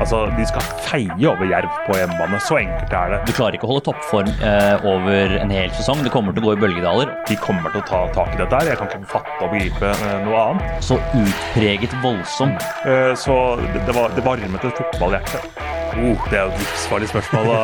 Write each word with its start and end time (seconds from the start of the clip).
Altså, 0.00 0.26
De 0.36 0.46
skal 0.48 0.64
feie 0.86 1.28
over 1.30 1.48
Jerv 1.48 1.70
på 1.86 1.96
hjemmebane. 1.98 2.40
Så 2.44 2.58
enkelt 2.60 2.92
er 2.92 3.14
det. 3.14 3.20
Du 3.28 3.32
klarer 3.36 3.58
ikke 3.58 3.68
å 3.68 3.72
holde 3.74 3.86
toppform 3.88 4.30
eh, 4.44 4.86
over 4.86 5.36
en 5.40 5.54
hel 5.54 5.72
sesong. 5.76 6.02
Det 6.04 6.12
kommer 6.14 6.36
til 6.36 6.44
å 6.44 6.50
gå 6.50 6.56
i 6.56 6.62
bølgedaler. 6.66 7.12
De 7.30 7.38
kommer 7.42 7.72
til 7.74 7.82
å 7.82 7.86
ta 7.88 8.02
tak 8.16 8.34
i 8.34 8.40
dette 8.42 8.60
her. 8.60 8.72
Jeg 8.72 8.80
kan 8.80 8.92
ikke 8.92 9.12
fatte 9.16 9.38
og 9.40 9.54
begripe 9.54 9.92
eh, 9.92 10.18
noe 10.26 10.42
annet. 10.50 10.82
Så 10.84 11.00
utpreget 11.16 11.96
voldsom. 12.04 12.56
Eh, 12.84 13.12
så 13.18 13.38
det, 13.62 13.86
det, 13.88 13.96
var, 13.96 14.12
det 14.16 14.26
varmet 14.26 14.68
et 14.68 14.82
fotballhjerte. 14.82 15.42
Oh, 15.96 16.24
det 16.28 16.36
er 16.36 16.42
jo 16.44 16.52
et 16.52 16.58
livsfarlig 16.60 17.06
spørsmål 17.08 17.46
å, 17.54 17.60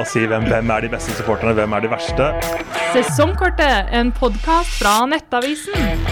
å 0.00 0.06
si 0.10 0.24
hvem, 0.26 0.48
hvem 0.50 0.72
er 0.74 0.82
de 0.82 0.90
beste 0.96 1.14
supporterne, 1.14 1.54
hvem 1.54 1.76
er 1.78 1.84
de 1.84 1.92
verste. 1.92 2.30
Sesongkortet, 2.96 3.92
en 3.94 4.10
podkast 4.16 4.80
fra 4.80 4.98
Nettavisen. 5.06 6.07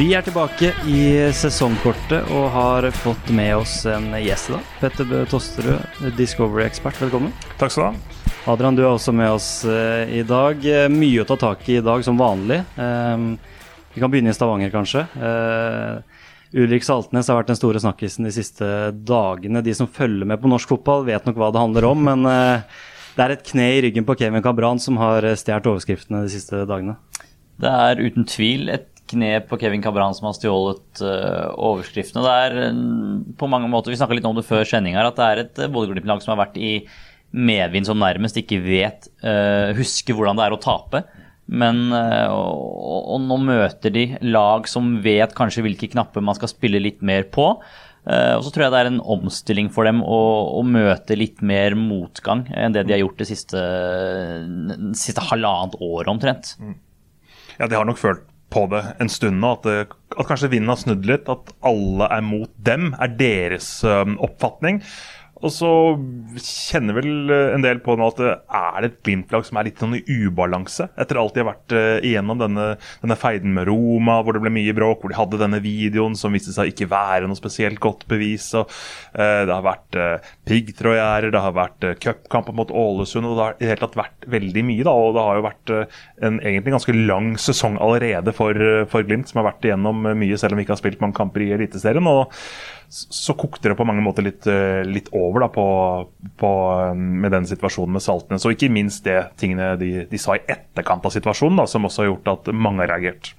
Vi 0.00 0.14
er 0.16 0.22
tilbake 0.24 0.70
i 0.88 1.00
sesongkortet 1.36 2.30
og 2.32 2.46
har 2.54 2.86
fått 3.02 3.26
med 3.36 3.50
oss 3.58 3.82
en 3.84 4.06
gjest 4.16 4.48
i 4.48 4.54
dag. 4.54 4.68
Petter 4.80 5.04
Bø 5.10 5.18
Tosterud, 5.28 5.98
Discovery-ekspert. 6.16 6.96
Velkommen. 7.02 7.34
Takk 7.60 7.74
skal 7.74 7.82
du 7.82 7.88
ha. 7.90 8.30
Adrian, 8.48 8.78
du 8.78 8.80
er 8.80 8.88
også 8.94 9.12
med 9.12 9.28
oss 9.28 9.48
uh, 9.68 10.08
i 10.08 10.22
dag. 10.24 10.64
Uh, 10.64 10.86
mye 10.88 11.20
å 11.20 11.26
ta 11.28 11.36
tak 11.42 11.68
i 11.68 11.76
i 11.76 11.82
dag, 11.84 12.00
som 12.06 12.16
vanlig. 12.16 12.62
Uh, 12.80 13.36
vi 13.92 14.00
kan 14.00 14.08
begynne 14.08 14.32
i 14.32 14.38
Stavanger, 14.38 14.72
kanskje. 14.72 15.02
Ulrik 16.56 16.86
Saltnes 16.86 17.28
har 17.28 17.36
vært 17.42 17.50
den 17.52 17.60
store 17.60 17.82
snakkisen 17.84 18.24
de 18.24 18.32
siste 18.32 18.70
dagene. 19.04 19.60
De 19.66 19.74
som 19.76 19.90
følger 19.90 20.30
med 20.32 20.40
på 20.40 20.48
norsk 20.48 20.78
fotball, 20.78 21.04
vet 21.10 21.28
nok 21.28 21.36
hva 21.42 21.50
det 21.52 21.60
handler 21.60 21.88
om. 21.90 22.08
Men 22.08 22.24
det 22.24 23.26
er 23.26 23.36
et 23.36 23.44
kne 23.52 23.68
i 23.74 23.84
ryggen 23.84 24.08
på 24.08 24.16
Kevin 24.22 24.40
Cabran 24.48 24.80
som 24.80 24.96
har 25.02 25.28
stjålet 25.34 25.68
overskriftene 25.74 26.24
de 26.24 26.32
siste 26.38 26.64
dagene. 26.70 26.96
Det 27.60 27.74
er 27.90 28.00
uten 28.00 28.24
tvil 28.24 28.72
et 28.72 28.88
kne 29.10 29.30
på 29.46 29.58
Kevin 29.60 29.82
Cabran 29.84 30.14
som 30.16 30.28
har 30.28 30.36
stjålet 30.36 31.02
uh, 31.04 31.50
overskriftene. 31.54 32.24
Det 32.24 32.34
er 32.46 32.58
uh, 32.70 32.82
på 33.38 33.48
mange 33.50 33.70
måter, 33.70 33.92
Vi 33.92 34.00
snakka 34.00 34.16
litt 34.16 34.28
om 34.28 34.36
det 34.38 34.46
før 34.48 34.66
sending 34.68 34.98
her, 34.98 35.08
at 35.08 35.18
det 35.18 35.26
er 35.26 35.42
et 35.44 35.62
uh, 35.64 35.70
Bodø-Glimt-lag 35.72 36.22
som 36.24 36.34
har 36.34 36.44
vært 36.44 36.60
i 36.60 36.74
medvind, 37.30 37.86
som 37.86 38.00
nærmest 38.00 38.38
ikke 38.40 38.58
vet 38.64 39.10
uh, 39.22 39.70
Husker 39.78 40.16
hvordan 40.18 40.38
det 40.38 40.46
er 40.46 40.56
å 40.56 40.62
tape. 40.62 41.04
Men 41.50 41.88
og, 41.90 42.98
og, 43.10 43.22
nå 43.26 43.34
møter 43.42 43.90
de 43.90 44.04
lag 44.22 44.68
som 44.70 44.92
vet 45.02 45.32
kanskje 45.34 45.64
hvilke 45.64 45.88
knapper 45.90 46.22
man 46.22 46.36
skal 46.38 46.52
spille 46.52 46.78
litt 46.78 47.00
mer 47.02 47.24
på. 47.26 47.48
og 48.06 48.44
så 48.46 48.52
tror 48.54 48.64
jeg 48.64 48.70
det 48.70 48.82
er 48.84 48.90
en 48.92 49.00
omstilling 49.16 49.72
for 49.74 49.88
dem 49.88 49.98
å, 49.98 50.20
å 50.54 50.62
møte 50.62 51.18
litt 51.18 51.42
mer 51.42 51.74
motgang 51.74 52.44
enn 52.54 52.76
det 52.76 52.84
de 52.86 52.94
har 52.94 53.02
gjort 53.02 53.18
det 53.18 53.26
siste, 53.32 53.64
siste 54.94 55.26
halvannet 55.26 55.74
året 55.82 56.12
omtrent. 56.14 56.54
Mm. 56.62 56.78
Ja, 57.58 57.66
de 57.66 57.80
har 57.80 57.90
nok 57.90 57.98
følt 57.98 58.29
på 58.50 58.66
det 58.72 58.82
en 59.00 59.10
stund 59.12 59.40
nå. 59.42 59.54
At, 59.58 59.66
det, 59.66 59.98
at 60.16 60.28
kanskje 60.28 60.52
vinden 60.52 60.72
har 60.72 60.80
snudd 60.80 61.08
litt. 61.08 61.30
At 61.30 61.52
alle 61.66 62.10
er 62.10 62.24
mot 62.26 62.52
dem, 62.66 62.92
er 63.00 63.16
deres 63.20 63.72
um, 63.86 64.16
oppfatning. 64.22 64.82
Og 65.40 65.52
så 65.54 65.70
kjenner 66.36 66.96
vel 66.98 67.32
eh, 67.32 67.54
en 67.54 67.64
del 67.64 67.80
på 67.84 67.94
nå 67.96 68.08
at 68.10 68.18
det 68.20 68.32
er 68.60 68.86
et 68.86 68.98
Glimt-lag 69.06 69.46
som 69.46 69.56
er 69.56 69.70
litt 69.70 69.80
sånn 69.80 69.96
i 69.96 70.02
ubalanse. 70.04 70.90
Etter 71.00 71.20
alt 71.20 71.36
de 71.36 71.42
har 71.42 71.48
vært 71.48 71.74
uh, 71.74 71.96
igjennom 72.04 72.40
denne, 72.40 72.66
denne, 73.00 73.16
feiden 73.20 73.54
med 73.56 73.68
Roma, 73.70 74.18
hvor 74.24 74.36
det 74.36 74.42
ble 74.44 74.52
mye 74.52 74.74
bråk, 74.76 75.00
hvor 75.00 75.12
de 75.12 75.16
hadde 75.16 75.40
denne 75.40 75.62
videoen 75.64 76.16
som 76.18 76.34
viste 76.36 76.52
seg 76.52 76.72
ikke 76.72 76.90
være 76.90 77.28
noe 77.28 77.38
spesielt 77.38 77.80
godt 77.80 78.04
bevis. 78.10 78.50
Og, 78.58 78.68
uh, 79.16 79.42
det 79.48 79.54
har 79.54 79.64
vært 79.64 80.00
uh, 80.00 80.32
piggtrådgjerder, 80.50 81.32
det 81.32 81.44
har 81.46 81.56
vært 81.56 81.86
uh, 81.88 81.94
cupkamper 82.04 82.56
mot 82.60 82.74
Ålesund, 82.82 83.28
og 83.30 83.38
det 83.38 83.46
har 83.46 83.56
i 83.56 83.62
det 83.64 83.70
hele 83.72 83.84
tatt 83.86 84.00
vært 84.02 84.28
veldig 84.36 84.66
mye. 84.72 84.84
da, 84.90 84.96
Og 85.06 85.16
det 85.16 85.24
har 85.28 85.40
jo 85.40 85.46
vært 85.48 85.74
uh, 85.76 86.02
en 86.28 86.42
egentlig 86.42 86.76
ganske 86.76 86.96
lang 86.98 87.32
sesong 87.40 87.80
allerede 87.80 88.36
for, 88.36 88.66
for 88.92 89.08
Glimt, 89.08 89.32
som 89.32 89.40
har 89.40 89.54
vært 89.54 89.70
igjennom 89.70 90.04
mye, 90.04 90.36
selv 90.40 90.54
om 90.54 90.60
vi 90.60 90.68
ikke 90.68 90.76
har 90.76 90.82
spilt 90.82 91.00
mange 91.00 91.16
kamper 91.16 91.46
i 91.46 91.54
Eliteserien. 91.56 92.10
og 92.10 92.36
så 92.90 93.34
kokte 93.38 93.70
det 93.70 93.76
på 93.78 93.86
mange 93.86 94.02
måter 94.02 94.24
litt, 94.26 94.46
eh, 94.50 94.82
litt 94.82 95.12
over 95.14 95.44
da, 95.44 95.48
på, 95.54 95.66
på, 96.40 96.50
med 96.98 97.30
den 97.30 97.46
situasjonen 97.46 97.94
med 97.94 98.02
Saltnes. 98.02 98.46
Og 98.46 98.56
ikke 98.56 98.72
minst 98.74 99.04
det 99.06 99.20
tingene 99.38 99.76
de, 99.78 99.92
de 100.10 100.20
sa 100.20 100.34
i 100.34 100.42
etterkant 100.42 101.06
av 101.06 101.14
situasjonen, 101.14 101.60
da, 101.62 101.68
som 101.70 101.86
også 101.86 102.02
har 102.02 102.10
gjort 102.10 102.32
at 102.34 102.50
mange 102.50 102.82
har 102.82 102.90
reagert. 102.96 103.30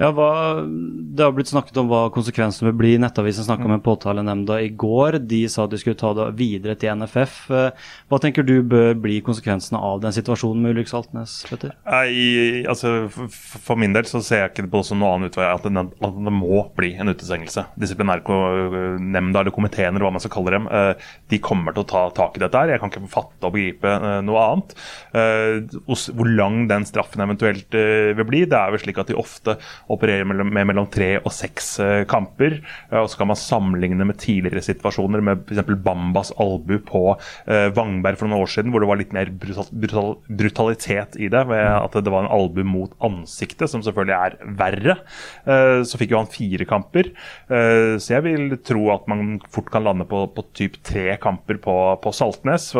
Ja, 0.00 0.08
hva, 0.16 0.64
Det 0.64 1.26
har 1.26 1.34
blitt 1.36 1.50
snakket 1.50 1.76
om 1.82 1.90
hva 1.90 2.06
konsekvensene 2.14 2.70
vil 2.70 2.78
bli. 2.78 2.92
Nettavisen 3.02 3.44
snakka 3.44 3.66
mm. 3.66 3.72
med 3.74 3.82
påtalenemnda 3.84 4.56
i 4.64 4.70
går. 4.72 5.18
De 5.28 5.42
sa 5.52 5.66
at 5.66 5.74
de 5.74 5.80
skulle 5.80 5.98
ta 6.00 6.14
det 6.16 6.30
videre 6.38 6.76
til 6.80 6.94
NFF. 6.96 7.34
Eh, 7.52 7.90
hva 8.08 8.20
tenker 8.22 8.46
du 8.46 8.62
bør 8.64 8.94
bli 8.96 9.18
konsekvensene 9.26 9.76
av 9.76 10.00
den 10.00 10.14
situasjonen 10.16 10.62
med 10.64 10.72
Ulrik 10.72 10.88
Saltnes? 10.88 11.34
Petter? 11.50 11.74
Nei, 11.84 12.64
altså, 12.70 13.10
for 13.10 13.76
min 13.80 13.92
del 13.96 14.08
så 14.08 14.22
ser 14.24 14.46
jeg 14.46 14.54
ikke 14.54 14.64
det 14.64 14.72
på 14.72 14.82
som 14.88 15.02
noe 15.02 15.18
annet 15.18 15.34
utvei 15.34 15.50
at, 15.50 15.68
at 15.68 16.22
det 16.30 16.34
må 16.38 16.62
bli 16.78 16.94
en 16.96 17.12
utestengelse. 17.12 17.66
Disiplinærnemnda 17.84 19.44
eller 19.44 19.54
komiteen 19.54 19.92
eller 19.92 20.06
hva 20.08 20.14
man 20.16 20.24
skal 20.24 20.32
kalle 20.38 20.56
dem, 20.56 20.70
eh, 20.72 21.12
de 21.28 21.42
kommer 21.44 21.76
til 21.76 21.84
å 21.84 21.90
ta 21.92 22.06
tak 22.16 22.40
i 22.40 22.44
dette. 22.46 22.56
her. 22.56 22.72
Jeg 22.72 22.84
kan 22.84 22.94
ikke 22.94 23.12
fatte 23.12 23.50
og 23.50 23.56
begripe 23.58 23.92
eh, 23.98 24.16
noe 24.24 24.46
annet. 24.46 24.74
Hvor 25.10 26.32
lang 26.40 26.62
den 26.70 26.88
straffen 26.88 27.20
eventuelt 27.26 27.74
vil 27.74 28.26
bli, 28.26 28.46
det 28.48 28.56
er 28.56 28.72
vel 28.72 28.80
slik 28.80 28.98
at 29.02 29.10
de 29.10 29.18
ofte 29.18 29.58
opererer 29.90 30.26
med 30.28 30.66
mellom 30.68 30.88
tre 30.92 31.12
og 31.20 31.32
seks 31.34 31.70
eh, 31.82 32.02
kamper. 32.10 32.58
og 32.94 33.08
Så 33.10 33.20
kan 33.20 33.30
man 33.30 33.38
sammenligne 33.38 34.06
med 34.06 34.18
tidligere 34.22 34.62
situasjoner, 34.64 35.22
med 35.24 35.44
f.eks. 35.46 35.72
Bambas 35.84 36.32
albu 36.40 36.78
på 36.86 37.04
eh, 37.46 37.68
Vangberg 37.76 38.20
for 38.20 38.30
noen 38.30 38.44
år 38.44 38.52
siden, 38.54 38.72
hvor 38.72 38.84
det 38.84 38.90
var 38.90 39.00
litt 39.00 39.14
mer 39.16 39.32
brutal, 39.42 40.12
brutalitet 40.28 41.18
i 41.20 41.30
det. 41.32 41.44
ved 41.50 41.64
At 41.76 41.98
det 41.98 42.12
var 42.12 42.26
en 42.26 42.34
albu 42.34 42.62
mot 42.66 42.94
ansiktet, 43.06 43.70
som 43.72 43.84
selvfølgelig 43.86 44.16
er 44.18 44.38
verre. 44.60 44.98
Eh, 45.46 45.80
så 45.86 46.00
fikk 46.00 46.14
jo 46.14 46.22
han 46.22 46.30
fire 46.30 46.66
kamper. 46.68 47.12
Så 47.50 48.12
jeg 48.12 48.22
vil 48.24 48.54
tro 48.66 48.88
at 48.94 49.06
man 49.10 49.38
fort 49.52 49.70
kan 49.72 49.84
lande 49.84 50.06
på, 50.08 50.22
på 50.34 50.44
typ 50.56 50.78
tre 50.86 51.14
kamper 51.22 51.58
på, 51.62 51.76
på 52.02 52.12
Saltnes. 52.14 52.70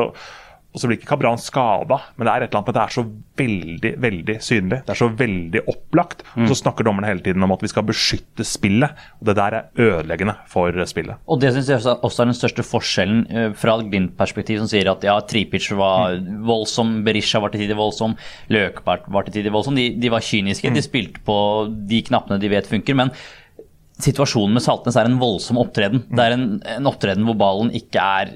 Og 0.70 0.78
så 0.78 0.86
blir 0.86 1.00
ikke 1.00 1.08
Cabran 1.10 1.40
skada, 1.42 1.98
men 2.14 2.26
det 2.26 2.32
er 2.32 2.44
et 2.44 2.52
eller 2.52 2.60
annet 2.60 2.68
med 2.70 2.76
det 2.76 2.82
er 2.82 2.94
så 2.94 3.02
veldig 3.40 3.90
veldig 4.04 4.36
synlig. 4.44 4.78
Det 4.86 4.92
er 4.94 5.00
så 5.00 5.08
veldig 5.18 5.62
opplagt. 5.72 6.22
Mm. 6.36 6.44
Og 6.44 6.52
så 6.52 6.58
snakker 6.60 6.86
dommerne 6.86 7.10
hele 7.10 7.24
tiden 7.24 7.42
om 7.42 7.54
at 7.54 7.64
vi 7.64 7.70
skal 7.72 7.86
beskytte 7.88 8.46
spillet. 8.46 9.02
og 9.18 9.26
Det 9.26 9.34
der 9.40 9.56
er 9.58 9.88
ødeleggende 9.88 10.36
for 10.50 10.78
spillet. 10.86 11.18
Og 11.26 11.40
Det 11.42 11.50
syns 11.56 11.72
jeg 11.72 11.96
også 11.96 12.22
er 12.22 12.30
den 12.30 12.38
største 12.38 12.66
forskjellen 12.66 13.26
eh, 13.26 13.50
fra 13.58 13.78
et 13.80 13.90
Glimt-perspektiv, 13.90 14.60
som 14.62 14.70
sier 14.70 14.92
at 14.92 15.02
ja, 15.06 15.18
Tripic 15.26 15.66
var 15.74 16.14
mm. 16.20 16.46
voldsom, 16.46 17.00
Berisha 17.04 17.42
var 17.42 17.50
til 17.50 17.64
tider 17.64 17.78
voldsom, 17.78 18.14
Løkbart 18.54 19.10
var 19.10 19.26
til 19.26 19.40
tider 19.40 19.54
voldsom. 19.54 19.74
De, 19.74 19.90
de 19.98 20.12
var 20.12 20.22
kyniske, 20.22 20.70
mm. 20.70 20.78
de 20.78 20.86
spilte 20.86 21.26
på 21.26 21.36
de 21.90 22.02
knappene 22.06 22.38
de 22.38 22.52
vet 22.52 22.70
funker. 22.70 22.94
men 22.94 23.10
situasjonen 24.04 24.56
med 24.56 24.64
Saltnes 24.64 24.98
er 24.98 25.08
en 25.08 25.18
voldsom 25.20 25.60
opptreden. 25.60 26.02
Det 26.08 26.24
er 26.24 26.34
en, 26.36 26.44
en, 26.76 26.88
opptreden 26.90 27.26
hvor 27.28 27.38
ballen 27.40 27.72
ikke 27.76 28.00
er 28.00 28.32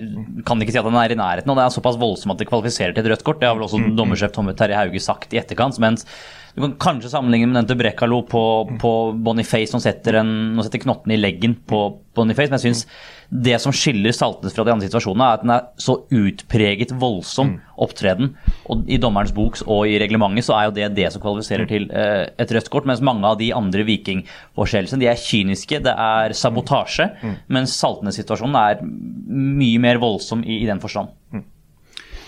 Kan 0.47 0.63
ikke 0.63 0.75
si 0.75 0.81
at 0.81 0.87
den 0.87 0.99
er 1.01 1.15
i 1.15 1.19
nærheten, 1.19 1.51
og 1.51 1.59
det 1.59 1.67
er 1.67 1.75
såpass 1.75 1.99
voldsom 2.01 2.35
at 2.35 2.41
det 2.41 2.49
kvalifiserer 2.51 2.95
til 2.95 3.05
et 3.05 3.13
rødt 3.15 3.27
kort. 3.27 3.41
Det 3.43 3.49
har 3.51 3.59
vel 3.59 3.67
også 3.67 3.81
mm, 3.81 3.91
mm. 3.91 3.99
dommersjef 3.99 4.35
Tomme 4.35 4.57
Terje 4.59 4.79
Hauge 4.79 5.03
sagt 5.03 5.35
i 5.35 5.41
etterkant. 5.43 5.81
mens 5.83 6.07
du 6.55 6.63
kan 6.63 6.75
kanskje 6.79 7.11
sammenligne 7.11 7.49
med 7.51 7.57
den 7.59 7.71
til 7.73 7.79
Brekkalo 7.81 8.21
på, 8.31 8.43
på 8.79 8.91
Boniface, 9.27 9.73
som 9.73 9.83
setter, 9.83 10.21
en, 10.21 10.55
som 10.55 10.67
setter 10.67 10.85
knottene 10.85 11.17
i 11.17 11.19
leggen 11.19 11.57
på 11.67 11.81
Boniface. 12.15 12.53
Men 12.53 12.61
jeg 12.61 12.69
synes 12.69 12.85
det 13.29 13.57
som 13.63 13.73
skiller 13.75 14.15
Saltnes 14.15 14.55
fra 14.55 14.65
de 14.67 14.73
andre 14.75 14.89
situasjonene, 14.89 15.27
er 15.27 15.39
at 15.39 15.45
den 15.45 15.55
er 15.55 15.69
så 15.81 15.97
utpreget 16.13 16.95
voldsom 17.01 17.57
opptreden. 17.81 18.35
Og 18.71 18.85
I 18.91 18.99
dommerens 19.03 19.35
bok 19.35 19.59
og 19.65 19.89
i 19.91 19.99
reglementet 20.03 20.47
så 20.47 20.57
er 20.59 20.69
jo 20.69 20.77
det 20.77 20.91
det 20.99 21.09
som 21.13 21.23
kvalifiserer 21.23 21.69
til 21.71 21.89
eh, 21.91 22.27
et 22.41 22.55
rødt 22.55 22.71
kort. 22.73 22.89
Mens 22.89 23.03
mange 23.05 23.27
av 23.29 23.41
de 23.41 23.51
andre 23.57 23.87
vikingforseelsene 23.89 25.03
de 25.03 25.11
er 25.11 25.21
kyniske, 25.21 25.83
det 25.85 25.95
er 25.95 26.37
sabotasje. 26.37 27.11
Mens 27.53 27.75
Saltnes-situasjonen 27.81 28.61
er 28.61 28.85
mye 28.85 29.83
mer 29.83 30.01
voldsom 30.03 30.45
i, 30.45 30.63
i 30.63 30.71
den 30.71 30.83
forstand. 30.83 31.13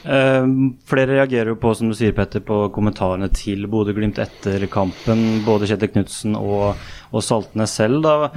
Uh, 0.06 0.46
flere 0.86 1.16
reagerer 1.16 1.50
jo 1.50 1.56
på 1.58 1.72
som 1.74 1.88
du 1.90 1.96
sier 1.98 2.12
Petter, 2.14 2.42
på 2.46 2.68
kommentarene 2.74 3.26
til 3.34 3.66
Bodø-Glimt 3.70 4.20
etter 4.22 4.62
kampen. 4.70 5.42
Både 5.46 5.66
Kjetil 5.66 5.90
Knutsen 5.96 6.38
og, 6.38 6.78
og 7.10 7.26
Saltnes 7.26 7.74
selv. 7.80 8.04
da. 8.06 8.30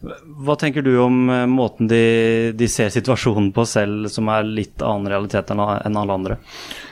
Hva 0.00 0.56
tenker 0.56 0.84
du 0.84 0.94
om 1.02 1.26
uh, 1.28 1.46
måten 1.50 1.88
de, 1.90 2.52
de, 2.56 2.68
ser 2.72 2.92
situasjonen 2.92 3.50
på 3.56 3.66
selv, 3.68 4.08
som 4.12 4.30
er 4.32 4.48
litt 4.48 4.80
annen 4.80 5.10
realitet 5.12 5.52
enn, 5.52 5.60
alle 5.60 6.16
andre? 6.16 6.38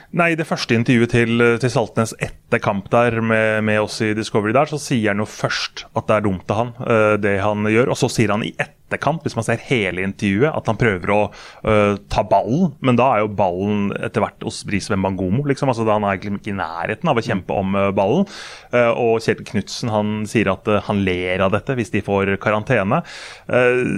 Nei, 0.09 0.31
I 0.33 0.37
det 0.37 0.47
første 0.49 0.77
intervjuet 0.77 1.13
til, 1.13 1.45
til 1.61 1.73
Saltnes 1.73 2.15
etter 2.17 2.61
kamp 2.61 2.89
der 2.93 3.19
med, 3.21 3.63
med, 3.65 3.81
oss 3.81 3.99
i 4.05 4.13
Discovery 4.17 4.53
der, 4.57 4.69
så 4.69 4.81
sier 4.81 5.11
han 5.13 5.21
jo 5.21 5.29
først 5.29 5.87
at 5.93 6.09
det 6.09 6.17
er 6.17 6.25
dumt 6.25 6.53
av 6.53 6.61
han, 6.63 6.75
uh, 6.85 7.15
det 7.21 7.39
han 7.41 7.69
gjør. 7.69 7.93
Og 7.93 7.99
så 7.99 8.11
sier 8.13 8.35
han 8.35 8.45
i 8.45 8.53
etterkant 8.53 8.78
etterkant, 8.89 9.23
hvis 9.23 9.37
man 9.37 9.45
ser 9.45 9.61
hele 9.69 10.03
intervjuet, 10.05 10.49
at 10.49 10.69
han 10.69 10.79
prøver 10.79 11.13
å 11.13 11.19
uh, 11.29 11.95
ta 12.11 12.23
ballen. 12.27 12.73
Men 12.85 12.97
da 12.99 13.11
er 13.13 13.23
jo 13.23 13.33
ballen 13.37 13.89
etter 13.99 14.23
hvert 14.23 14.45
hos 14.45 14.63
Brisveen 14.67 15.03
Bangomo, 15.05 15.45
Liksom. 15.49 15.69
Altså, 15.69 15.85
da 15.85 15.97
han 15.97 16.07
er 16.07 16.17
ikke 16.17 16.49
i 16.49 16.55
nærheten 16.55 17.09
av 17.09 17.19
å 17.19 17.23
kjempe 17.25 17.55
om 17.55 17.77
uh, 17.77 17.89
ballen. 17.95 18.25
Uh, 18.73 18.91
og 18.91 19.23
Kjetil 19.23 19.47
Knutsen 19.47 19.93
han 19.93 20.13
sier 20.29 20.49
at 20.51 20.67
han 20.87 21.03
ler 21.05 21.43
av 21.45 21.53
dette 21.53 21.75
hvis 21.77 21.93
de 21.93 22.01
får 22.05 22.35
karantene. 22.41 22.99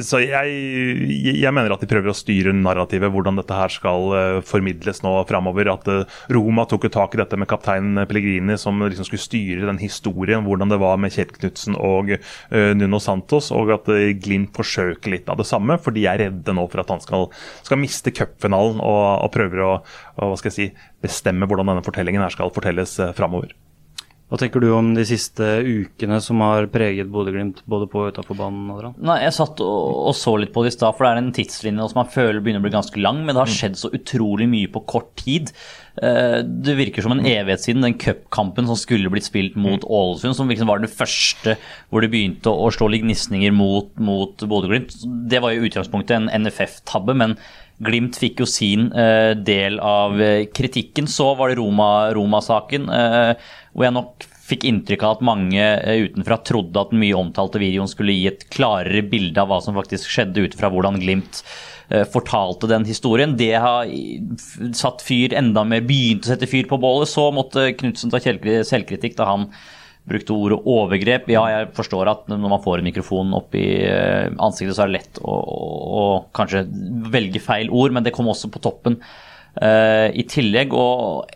så 0.06 0.20
jeg, 0.22 0.52
jeg, 1.42 1.52
mener 1.54 1.74
at 1.74 1.82
de 1.84 1.88
prøver 1.90 2.12
å 2.12 2.16
styre 2.16 2.54
narrativet, 2.56 3.12
hvordan 3.12 3.38
dette 3.40 3.56
her 3.56 3.72
skal 3.74 4.42
formidles 4.48 5.02
nå 5.06 5.14
framover. 5.30 5.70
At 5.74 5.88
Roma 6.34 6.66
tok 6.70 6.88
jo 6.88 6.94
tak 6.94 7.16
i 7.16 7.22
dette 7.22 7.40
med 7.40 7.50
kaptein 7.52 8.04
Pellegrini, 8.10 8.58
som 8.60 8.80
liksom 8.84 9.08
skulle 9.08 9.24
styre 9.24 9.68
den 9.70 9.82
historien, 9.82 10.46
hvordan 10.46 10.72
det 10.72 10.80
var 10.82 11.00
med 11.02 11.14
Kjetil 11.16 11.42
Knutsen 11.42 11.78
og 11.80 12.14
Nuno 12.52 13.02
Santos, 13.04 13.52
og 13.56 13.74
at 13.76 13.92
Glimt 14.22 14.56
forsøker 14.58 14.81
forsøker 14.82 15.16
litt 15.16 15.32
av 15.32 15.40
det 15.40 15.48
samme, 15.50 15.78
for 15.82 15.96
de 15.96 16.06
er 16.10 16.22
redde 16.26 16.56
nå 16.56 16.68
for 16.72 16.84
at 16.84 16.94
han 16.94 17.02
skal, 17.04 17.30
skal 17.66 17.82
miste 17.82 18.14
cupfinalen 18.16 18.82
og, 18.82 19.04
og 19.26 19.34
prøver 19.34 19.66
å, 19.66 19.74
og, 20.18 20.24
hva 20.24 20.38
skal 20.40 20.52
jeg 20.52 20.60
si, 20.60 20.88
bestemme 21.02 21.50
hvordan 21.50 21.74
denne 21.74 21.86
fortellingen 21.86 22.24
her 22.24 22.34
skal 22.34 22.54
fortelles 22.54 22.98
eh, 23.02 23.14
framover. 23.18 23.54
Hva 24.32 24.38
tenker 24.40 24.64
du 24.64 24.70
om 24.72 24.94
de 24.96 25.04
siste 25.04 25.44
ukene 25.60 26.22
som 26.24 26.40
har 26.40 26.70
preget 26.72 27.10
Bodø-Glimt 27.12 27.66
både 27.68 27.90
på 27.92 28.06
og 28.06 28.14
utafor 28.14 28.38
banen? 28.40 28.70
Adrian? 28.72 28.94
Nei, 29.04 29.18
Jeg 29.26 29.36
satt 29.36 29.60
og, 29.60 29.90
og, 30.08 30.14
så 30.16 30.38
litt 30.40 30.54
på 30.56 30.64
det 30.64 30.72
i 30.72 30.76
stad, 30.78 30.96
for 30.96 31.04
det 31.04 31.10
er 31.12 31.20
en 31.20 31.34
tidslinje 31.36 31.90
som 31.92 32.00
man 32.00 32.14
føler 32.14 32.40
begynner 32.40 32.64
å 32.64 32.66
bli 32.70 32.72
ganske 32.78 33.04
lang. 33.04 33.20
Men 33.26 33.36
det 33.36 33.42
har 33.44 33.52
skjedd 33.52 33.76
så 33.82 33.92
utrolig 33.92 34.48
mye 34.48 34.72
på 34.72 34.86
kort 34.88 35.12
tid. 35.20 35.52
Eh, 36.00 36.38
det 36.44 36.78
virker 36.80 37.04
som 37.04 37.12
en 37.12 37.26
evighet 37.26 37.66
siden 37.66 37.84
den 37.84 37.98
cupkampen 38.00 38.70
som 38.70 38.80
skulle 38.80 39.12
blitt 39.12 39.28
spilt 39.28 39.58
mot 39.60 39.84
Ålesund, 39.84 40.38
som 40.38 40.52
liksom 40.52 40.70
var 40.72 40.80
den 40.80 40.92
første 40.92 41.58
hvor 41.92 42.04
det 42.04 42.12
begynte 42.14 42.52
å 42.52 42.70
slå 42.72 42.88
lignisninger 42.88 43.12
gnisninger 43.12 43.56
mot, 43.56 43.92
mot 44.00 44.48
Bodø-Glimt. 44.48 44.96
Det 45.30 45.42
var 45.44 45.52
jo 45.54 45.68
utgangspunktet 45.68 46.16
en 46.18 46.32
NFF-tabbe, 46.46 47.18
men 47.18 47.36
Glimt 47.82 48.18
fikk 48.22 48.44
jo 48.44 48.46
sin 48.46 48.92
uh, 48.94 49.34
del 49.34 49.80
av 49.82 50.14
uh, 50.22 50.44
kritikken. 50.54 51.08
Så 51.10 51.32
var 51.34 51.50
det 51.50 51.58
Roma-saken, 51.58 52.86
Roma 52.86 53.32
uh, 53.34 53.56
hvor 53.74 53.88
jeg 53.88 53.96
nok 53.96 54.28
fikk 54.52 54.68
inntrykk 54.70 55.06
av 55.08 55.16
at 55.16 55.26
mange 55.26 55.66
utenfra 56.04 56.38
trodde 56.46 56.78
at 56.78 56.92
den 56.92 57.02
mye 57.02 57.18
omtalte 57.18 57.62
videoen 57.62 57.90
skulle 57.90 58.14
gi 58.14 58.28
et 58.30 58.46
klarere 58.54 59.02
bilde 59.08 59.42
av 59.42 59.50
hva 59.50 59.62
som 59.64 59.78
faktisk 59.78 60.12
skjedde 60.12 60.44
ut 60.46 60.58
fra 60.60 60.70
hvordan 60.74 61.00
Glimt 61.02 61.42
fortalte 62.14 62.70
den 62.72 62.86
historien. 62.88 63.36
Det 63.40 63.54
har 63.60 63.90
satt 64.78 65.04
fyr 65.06 65.36
enda 65.38 65.66
mer, 65.68 65.84
begynte 65.86 66.30
å 66.30 66.34
sette 66.34 66.50
fyr 66.50 66.70
på 66.70 66.80
bålet. 66.82 67.12
Så 67.12 67.28
måtte 67.36 67.72
Knutsen 67.80 68.14
ta 68.14 68.22
selvkritikk 68.22 69.18
da 69.20 69.30
han 69.30 69.50
brukte 70.10 70.34
ordet 70.34 70.60
overgrep. 70.66 71.30
Ja, 71.32 71.44
jeg 71.52 71.72
forstår 71.78 72.10
at 72.10 72.30
når 72.32 72.54
man 72.56 72.64
får 72.64 72.80
en 72.80 72.88
mikrofon 72.90 73.36
opp 73.38 73.56
i 73.58 73.68
eh, 73.86 74.32
ansiktet, 74.42 74.76
så 74.76 74.86
er 74.86 74.92
det 74.92 74.98
lett 75.00 75.22
å, 75.22 75.36
å, 75.36 75.66
å 76.02 76.06
kanskje 76.36 76.66
velge 77.14 77.42
feil 77.44 77.70
ord, 77.70 77.94
men 77.96 78.06
det 78.06 78.16
kom 78.16 78.30
også 78.32 78.50
på 78.54 78.64
toppen 78.64 78.98
i 79.52 80.24
tillegg. 80.32 80.72
Og 80.72 81.28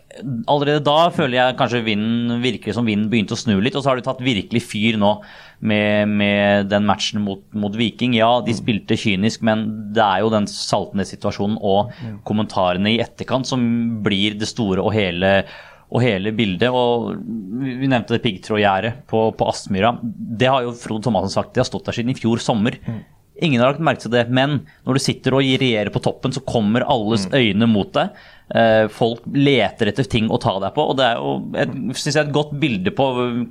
allerede 0.48 0.84
da 0.86 1.10
føler 1.12 1.36
jeg 1.36 1.56
kanskje 1.58 1.82
vinden 1.84 2.40
virker 2.40 2.72
som 2.76 2.88
vinden 2.88 3.10
begynte 3.12 3.36
å 3.36 3.40
snu 3.40 3.58
litt. 3.60 3.76
Og 3.76 3.84
så 3.84 3.92
har 3.92 4.00
de 4.00 4.06
tatt 4.06 4.22
virkelig 4.24 4.62
fyr 4.64 4.96
nå 5.00 5.12
med, 5.60 6.08
med 6.08 6.70
den 6.72 6.88
matchen 6.88 7.22
mot, 7.24 7.44
mot, 7.52 7.76
Viking. 7.76 8.16
Ja, 8.16 8.40
de 8.44 8.56
spilte 8.56 8.98
kynisk, 9.00 9.44
men 9.46 9.66
det 9.96 10.04
er 10.04 10.24
jo 10.24 10.32
den 10.32 10.48
saltende 10.50 11.06
situasjonen 11.08 11.60
og 11.60 11.92
kommentarene 12.28 12.94
i 12.94 13.00
etterkant 13.04 13.48
som 13.48 13.64
blir 14.06 14.38
det 14.40 14.48
store 14.50 14.84
og 14.84 14.94
hele 14.96 15.38
og 15.86 16.02
hele 16.02 16.32
bildet. 16.34 16.72
og 16.74 17.12
Vi 17.62 17.86
nevnte 17.86 18.16
det 18.16 18.24
piggtrådgjerdet 18.24 19.04
på, 19.06 19.28
på 19.38 19.50
Aspmyra. 19.52 19.92
Det 20.02 20.48
har 20.50 20.64
jo 20.66 20.74
Frode 20.74 21.06
Thomassen 21.06 21.30
sagt, 21.30 21.52
det 21.54 21.62
har 21.62 21.68
stått 21.68 21.86
der 21.86 21.98
siden 22.00 22.10
i 22.10 22.18
fjor 22.18 22.42
sommer. 22.42 22.78
Ingen 23.44 23.60
har 23.60 23.74
lagt 23.74 23.84
merke 23.84 24.04
til 24.06 24.14
det, 24.14 24.24
men 24.32 24.62
når 24.86 24.96
du 24.96 25.02
sitter 25.02 25.36
og 25.36 25.44
regjerer 25.44 25.92
på 25.92 26.00
toppen, 26.04 26.32
så 26.32 26.40
kommer 26.46 26.86
alles 26.88 27.26
mm. 27.28 27.36
øyne 27.36 27.68
mot 27.68 27.92
deg. 27.96 28.14
Eh, 28.46 28.84
folk 28.94 29.24
leter 29.34 29.88
etter 29.90 30.06
ting 30.06 30.28
å 30.30 30.38
ta 30.38 30.52
deg 30.62 30.70
på, 30.76 30.84
og 30.92 30.98
det 31.00 31.06
er 31.08 31.16
jo 31.18 31.30
et, 31.58 31.72
synes 31.98 32.14
jeg, 32.14 32.20
et 32.20 32.34
godt 32.34 32.52
bilde 32.62 32.92
på 32.94 33.06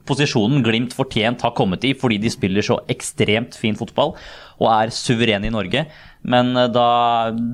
posisjonen 0.08 0.64
Glimt 0.64 0.96
fortjent 0.96 1.44
har 1.44 1.52
kommet 1.58 1.84
i, 1.84 1.92
fordi 2.00 2.22
de 2.24 2.32
spiller 2.32 2.64
så 2.64 2.78
ekstremt 2.92 3.58
fin 3.60 3.76
fotball 3.76 4.14
og 4.56 4.70
er 4.72 4.94
suverene 4.96 5.50
i 5.50 5.52
Norge. 5.52 5.84
Men 6.24 6.56
eh, 6.56 6.70
da, 6.72 6.88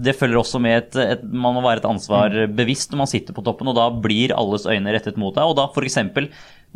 det 0.05 0.13
følger 0.19 0.43
også 0.43 0.61
med 0.61 0.77
et, 0.83 0.99
et, 1.15 1.23
Man 1.25 1.57
må 1.57 1.63
være 1.65 1.81
et 1.81 1.89
ansvar 1.89 2.35
mm. 2.43 2.53
bevisst 2.59 2.93
når 2.93 3.01
man 3.01 3.09
sitter 3.09 3.37
på 3.37 3.43
toppen, 3.47 3.71
og 3.71 3.79
da 3.79 3.87
blir 3.89 4.35
alles 4.37 4.67
øyne 4.69 4.93
rettet 4.93 5.17
mot 5.17 5.33
deg. 5.33 5.49
Og 5.49 5.57
da 5.57 5.65
f.eks. 5.71 5.97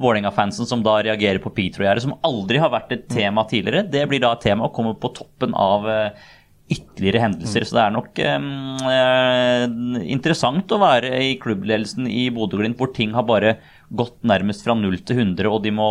Vålerenga-fansen 0.02 0.68
som 0.68 0.82
da 0.84 0.98
reagerer 1.06 1.38
på 1.40 1.54
Petro-gjerdet, 1.56 2.04
som 2.04 2.18
aldri 2.26 2.58
har 2.60 2.74
vært 2.74 2.90
et 2.92 3.06
mm. 3.06 3.14
tema 3.14 3.46
tidligere. 3.48 3.86
Det 3.86 4.02
blir 4.10 4.26
da 4.26 4.34
et 4.34 4.44
tema 4.50 4.66
å 4.66 4.74
komme 4.74 4.98
på 4.98 5.14
toppen 5.16 5.54
av 5.56 5.86
uh, 5.88 6.34
ytterligere 6.72 7.22
hendelser. 7.22 7.62
Mm. 7.62 7.68
Så 7.70 7.78
det 7.78 7.84
er 7.84 7.94
nok 7.94 8.22
um, 8.26 10.00
interessant 10.02 10.74
å 10.74 10.82
være 10.82 11.12
i 11.22 11.36
klubbledelsen 11.42 12.10
i 12.10 12.28
Bodø-Glimt 12.34 12.80
hvor 12.82 12.94
ting 12.96 13.14
har 13.16 13.28
bare 13.28 13.58
gått 13.94 14.18
nærmest 14.26 14.66
fra 14.66 14.74
0 14.78 14.98
til 15.06 15.22
100, 15.22 15.46
og 15.52 15.62
de 15.66 15.74
må 15.76 15.90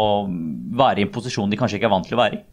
være 0.75 1.03
i 1.03 1.06
en 1.06 1.15
posisjon 1.15 1.53
de 1.53 1.61
kanskje 1.61 1.79
ikke 1.79 1.91
er 1.91 1.94
vant 1.94 2.09
til 2.09 2.19
å 2.19 2.23
være 2.25 2.41
i. 2.41 2.44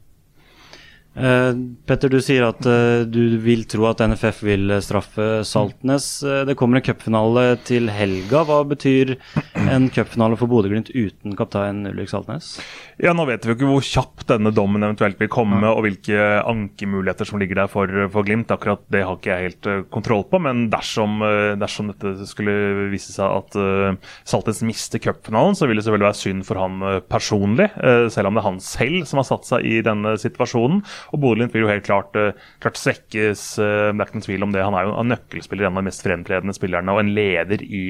Uh, 1.12 1.52
Petter, 1.84 2.08
du 2.08 2.22
sier 2.24 2.46
at 2.48 2.64
uh, 2.64 3.04
du 3.04 3.36
vil 3.44 3.66
tro 3.68 3.84
at 3.90 4.00
NFF 4.00 4.38
vil 4.48 4.72
straffe 4.80 5.42
Saltnes. 5.44 6.06
Uh, 6.24 6.46
det 6.48 6.56
kommer 6.60 6.80
en 6.80 6.86
cupfinale 6.86 7.58
til 7.68 7.92
helga. 7.92 8.46
Hva 8.48 8.62
betyr 8.70 9.18
en 9.60 9.90
cupfinale 9.92 10.40
for 10.40 10.48
Bodø-Glimt 10.52 10.94
uten 10.96 11.36
kaptein 11.36 11.84
Ulrik 11.90 12.14
Saltnes? 12.14 12.54
Ja, 13.02 13.12
Nå 13.18 13.26
vet 13.28 13.44
vi 13.44 13.52
jo 13.52 13.58
ikke 13.58 13.72
hvor 13.74 13.84
kjapt 13.84 14.30
denne 14.30 14.54
dommen 14.56 14.86
eventuelt 14.88 15.20
vil 15.20 15.32
komme, 15.32 15.60
og 15.68 15.84
hvilke 15.84 16.22
ankemuligheter 16.48 17.28
som 17.28 17.42
ligger 17.42 17.64
der 17.64 17.72
for, 17.72 17.92
for, 18.14 18.24
Glimt. 18.24 18.54
Akkurat 18.54 18.84
det 18.94 19.04
har 19.04 19.20
ikke 19.20 19.34
jeg 19.34 19.50
helt 19.50 19.70
kontroll 19.92 20.24
på, 20.32 20.40
men 20.46 20.68
dersom, 20.72 21.20
dersom 21.60 21.90
dette 21.92 22.28
skulle 22.30 22.88
vise 22.92 23.12
seg 23.12 23.26
at 23.42 23.58
Saltnes 24.30 24.62
mister 24.64 25.02
cupfinalen, 25.02 25.58
så 25.58 25.68
vil 25.68 25.82
det 25.82 25.88
selvfølgelig 25.88 26.08
være 26.08 26.22
synd 26.22 26.46
for 26.48 26.62
han 26.62 26.80
personlig, 27.10 27.72
selv 28.14 28.30
om 28.30 28.38
det 28.38 28.44
er 28.44 28.48
han 28.48 28.62
selv 28.64 29.10
som 29.10 29.20
har 29.24 29.28
satt 29.28 29.50
seg 29.50 29.66
i 29.66 29.82
denne 29.86 30.14
situasjonen. 30.22 30.84
Og 31.12 31.24
Bodø-Glimt 31.24 31.56
vil 31.56 31.66
jo 31.66 31.72
helt 31.72 31.88
klart, 31.88 32.16
uh, 32.16 32.38
klart 32.64 32.80
svekkes. 32.80 33.44
Uh, 33.60 33.90
det 33.90 33.98
er 33.98 34.08
ikke 34.08 34.20
noen 34.20 34.28
tvil 34.28 34.48
om 34.48 34.56
det. 34.56 34.64
Han 34.68 34.78
er 34.78 34.88
jo 34.88 34.96
en 35.00 35.12
nøkkelspiller, 35.14 35.68
en 35.68 35.76
av 35.76 35.84
de 35.84 35.90
mest 35.90 36.06
fremtredende 36.06 36.56
spillerne 36.58 36.96
og 36.96 37.04
en 37.04 37.12
leder 37.18 37.66
i, 37.66 37.84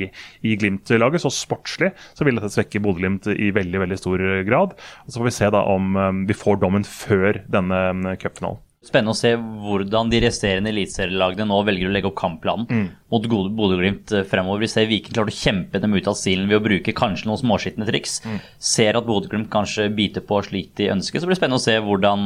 i 0.47 0.57
Glimt-laget. 0.61 1.25
Så 1.25 1.33
sportslig 1.35 1.93
så 2.13 2.27
vil 2.27 2.39
dette 2.39 2.53
svekke 2.55 2.83
Bodø-Glimt 2.83 3.29
i 3.35 3.51
veldig 3.55 3.85
veldig 3.85 4.01
stor 4.01 4.25
grad. 4.47 4.75
Og 5.05 5.13
Så 5.13 5.21
får 5.21 5.29
vi 5.29 5.37
se 5.37 5.53
da 5.53 5.63
om 5.75 5.95
um, 5.95 6.25
vi 6.29 6.37
får 6.37 6.61
dommen 6.63 6.87
før 6.87 7.43
denne 7.51 8.17
cupfinalen. 8.21 8.61
Spennende 8.81 9.13
å 9.13 9.17
se 9.17 9.35
hvordan 9.37 10.09
de 10.09 10.19
resterende 10.23 10.71
eliteserielagene 10.71 11.45
nå 11.45 11.59
velger 11.67 11.85
å 11.85 11.91
legge 11.93 12.09
opp 12.09 12.15
kampplanen 12.17 12.65
mm. 12.65 12.87
mot 13.13 13.27
Bodø-Glimt 13.29 14.13
fremover. 14.25 14.63
Vi 14.63 14.69
ser 14.73 14.87
Viking 14.89 15.13
klarte 15.13 15.29
å 15.29 15.37
kjempe 15.37 15.81
dem 15.83 15.93
ut 15.93 16.09
av 16.09 16.17
stilen 16.17 16.49
ved 16.49 16.57
å 16.57 16.63
bruke 16.65 16.95
kanskje 16.97 17.29
noen 17.29 17.43
småskitne 17.43 17.85
triks. 17.85 18.17
Mm. 18.25 18.39
Ser 18.71 18.97
at 18.97 19.05
Bodø-Glimt 19.05 19.51
kanskje 19.53 19.85
biter 19.93 20.25
på 20.25 20.41
slik 20.47 20.73
de 20.81 20.89
ønsker. 20.95 21.21
Så 21.21 21.29
blir 21.29 21.37
det 21.37 21.41
spennende 21.43 21.61
å 21.61 21.65
se 21.67 21.77
hvordan 21.77 22.25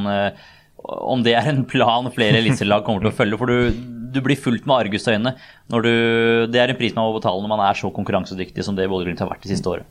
om 0.84 1.24
det 1.26 1.34
er 1.38 1.50
en 1.50 1.64
plan 1.68 2.08
flere 2.14 2.42
eliteserielag 2.42 2.86
kommer 2.86 3.06
til 3.06 3.14
å 3.14 3.18
følge. 3.18 3.40
For 3.42 3.52
du, 3.52 3.86
du 4.16 4.22
blir 4.26 4.40
fulgt 4.40 4.68
med 4.70 4.86
argusøyne. 4.86 5.36
Det 5.72 6.62
er 6.62 6.72
en 6.72 6.80
pris 6.80 6.96
man 6.96 7.10
må 7.10 7.18
betale 7.18 7.42
når 7.44 7.54
man 7.56 7.66
er 7.68 7.80
så 7.80 7.92
konkurransedyktig 7.94 8.66
som 8.66 8.78
det 8.78 8.90
Bodø-Glimt 8.92 9.24
har 9.24 9.32
vært 9.32 9.46
det 9.46 9.56
siste 9.56 9.72
året. 9.72 9.90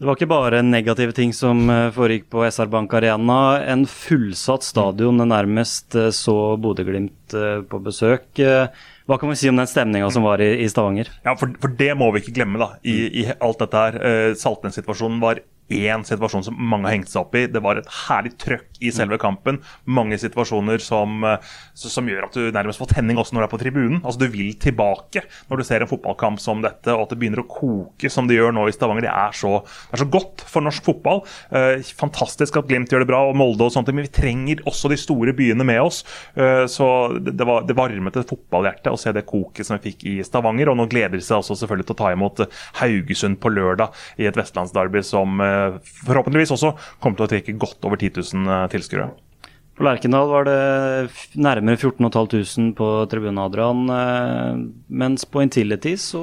Det 0.00 0.08
var 0.08 0.16
ikke 0.16 0.30
bare 0.30 0.62
negative 0.64 1.12
ting 1.12 1.34
som 1.36 1.58
eh, 1.68 1.90
foregikk 1.92 2.30
på 2.32 2.40
SR 2.48 2.70
Bank 2.72 2.94
Arena. 2.96 3.60
En 3.68 3.82
fullsatt 3.84 4.64
stadion 4.64 5.20
nærmest 5.28 5.92
eh, 5.92 6.08
så 6.16 6.56
Bodø-Glimt 6.56 7.34
eh, 7.36 7.58
på 7.68 7.82
besøk. 7.84 8.24
Hva 8.40 9.18
kan 9.20 9.28
vi 9.28 9.36
si 9.36 9.50
om 9.52 9.60
den 9.60 9.68
stemninga 9.68 10.08
som 10.14 10.24
var 10.24 10.40
i, 10.40 10.54
i 10.64 10.70
Stavanger? 10.72 11.10
Ja, 11.26 11.34
for, 11.36 11.52
for, 11.60 11.76
det 11.76 11.90
må 12.00 12.08
vi 12.14 12.22
ikke 12.24 12.38
glemme 12.38 12.62
da, 12.62 12.70
i, 12.80 12.96
i 13.20 13.26
alt 13.34 13.60
dette 13.60 13.84
her. 13.84 14.00
Saltnes-situasjonen 14.40 15.20
var 15.20 15.42
én 15.70 16.04
situasjon 16.06 16.44
som 16.46 16.56
mange 16.58 16.88
har 16.88 16.96
hengt 16.96 17.10
seg 17.10 17.22
opp 17.22 17.36
i. 17.38 17.46
Det 17.50 17.62
var 17.62 17.80
et 17.80 17.88
herlig 18.08 18.34
trøkk 18.40 18.80
i 18.80 18.92
selve 18.94 19.18
kampen. 19.20 19.60
Mange 19.86 20.18
situasjoner 20.20 20.82
som, 20.82 21.22
eh, 21.24 21.52
som, 21.74 22.08
gjør 22.08 22.26
at 22.26 22.36
du 22.36 22.50
nærmest 22.54 22.80
får 22.80 22.94
tenning 22.94 23.20
også 23.20 23.36
når 23.36 23.44
du 23.44 23.46
er 23.46 23.54
på 23.54 23.62
tribunen. 23.62 24.00
Altså 24.02 24.20
Du 24.20 24.28
vil 24.32 24.54
tilbake 24.58 25.24
når 25.50 25.60
du 25.60 25.64
ser 25.66 25.84
en 25.84 25.90
fotballkamp 25.90 26.40
som 26.40 26.62
dette, 26.64 26.90
og 26.92 27.06
at 27.06 27.14
det 27.14 27.20
begynner 27.20 27.44
å 27.44 27.48
koke 27.48 28.10
som 28.10 28.28
det 28.28 28.38
gjør 28.38 28.54
nå 28.56 28.66
i 28.68 28.74
Stavanger. 28.74 29.06
Det 29.06 29.14
er 29.14 29.36
så, 29.36 29.52
det 29.90 29.98
er 29.98 30.04
så 30.04 30.10
godt 30.10 30.44
for 30.46 30.66
norsk 30.66 30.84
fotball. 30.84 31.24
Eh, 31.50 31.84
fantastisk 31.96 32.60
at 32.60 32.68
Glimt 32.70 32.92
gjør 32.92 33.04
det 33.04 33.10
bra, 33.10 33.22
og 33.28 33.38
Molde 33.38 33.66
og 33.66 33.74
sånt, 33.74 33.90
men 33.92 34.06
vi 34.06 34.12
trenger 34.14 34.62
også 34.68 34.90
de 34.92 34.98
store 35.00 35.34
byene 35.36 35.66
med 35.66 35.80
oss. 35.82 36.02
Eh, 36.34 36.66
så 36.70 36.86
det, 37.18 37.36
det, 37.38 37.46
var, 37.48 37.64
det 37.68 37.78
varmet 37.78 38.16
et 38.16 38.30
fotballhjerte 38.30 38.92
å 38.92 39.00
se 39.00 39.12
det 39.16 39.26
koket 39.28 39.66
som 39.66 39.78
vi 39.78 39.90
fikk 39.90 40.06
i 40.10 40.16
Stavanger. 40.26 40.72
Og 40.72 40.78
nå 40.78 40.88
gleder 40.90 41.16
de 41.18 41.24
seg 41.24 41.40
også 41.40 41.58
selvfølgelig 41.62 41.90
til 41.90 41.96
å 41.96 42.00
ta 42.02 42.12
imot 42.14 42.44
Haugesund 42.80 43.40
på 43.40 43.52
lørdag 43.52 43.96
i 44.20 44.28
et 44.28 44.38
vestlandsdarby 44.38 45.02
som 45.06 45.40
eh, 45.44 45.59
forhåpentligvis 46.04 46.54
også 46.56 46.74
kommer 47.00 47.20
til 47.20 47.26
å 47.26 47.32
trekke 47.34 47.58
godt 47.60 47.88
over 47.88 48.00
10 48.00 48.22
000 48.34 48.54
eh, 48.54 48.68
tilskuere. 48.74 49.10
På 49.80 49.86
Lerkendal 49.86 50.26
var 50.28 50.44
det 50.44 50.56
nærmere 51.40 51.78
14 51.80 52.04
500 52.12 52.74
på 52.76 52.86
tribunen, 53.08 53.38
Adrian. 53.40 53.78
Eh, 53.88 54.58
mens 54.92 55.24
på 55.24 55.40
Intility 55.40 55.94
så 55.96 56.20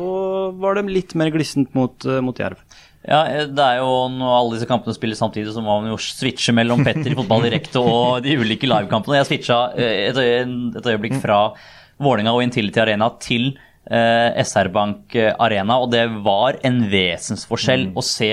var 0.61 0.77
det 0.77 0.83
litt 0.93 1.15
mer 1.17 1.31
glissent 1.33 1.73
mot, 1.73 2.05
eh, 2.05 2.21
mot 2.21 2.37
Jerv. 2.37 2.61
Ja, 3.07 3.23
det 3.49 3.63
er 3.63 3.79
jo 3.79 4.09
Når 4.13 4.35
alle 4.35 4.53
disse 4.53 4.67
kampene 4.69 4.93
spiller 4.93 5.17
samtidig, 5.17 5.55
så 5.55 5.63
må 5.65 5.79
man 5.81 5.89
jo 5.89 5.97
switche 5.97 6.53
mellom 6.53 6.83
Petter 6.85 7.09
i 7.09 7.17
fotball 7.17 7.47
direkte 7.47 7.81
og 7.81 8.21
de 8.21 8.37
ulike 8.37 8.69
livekampene. 8.69 9.17
Jeg 9.23 9.29
switcha 9.31 9.59
et, 9.73 10.21
et 10.21 10.89
øyeblikk 10.93 11.17
fra 11.23 11.55
Vålinga 11.97 12.35
og 12.37 12.43
Intility 12.45 12.83
Arena 12.83 13.09
til 13.17 13.55
eh, 13.89 14.37
SR 14.43 14.69
Bank 14.69 15.17
Arena, 15.17 15.79
og 15.81 15.89
det 15.95 16.05
var 16.21 16.59
en 16.67 16.83
vesensforskjell 16.91 17.89
mm. 17.89 17.97
å 17.97 18.05
se 18.05 18.31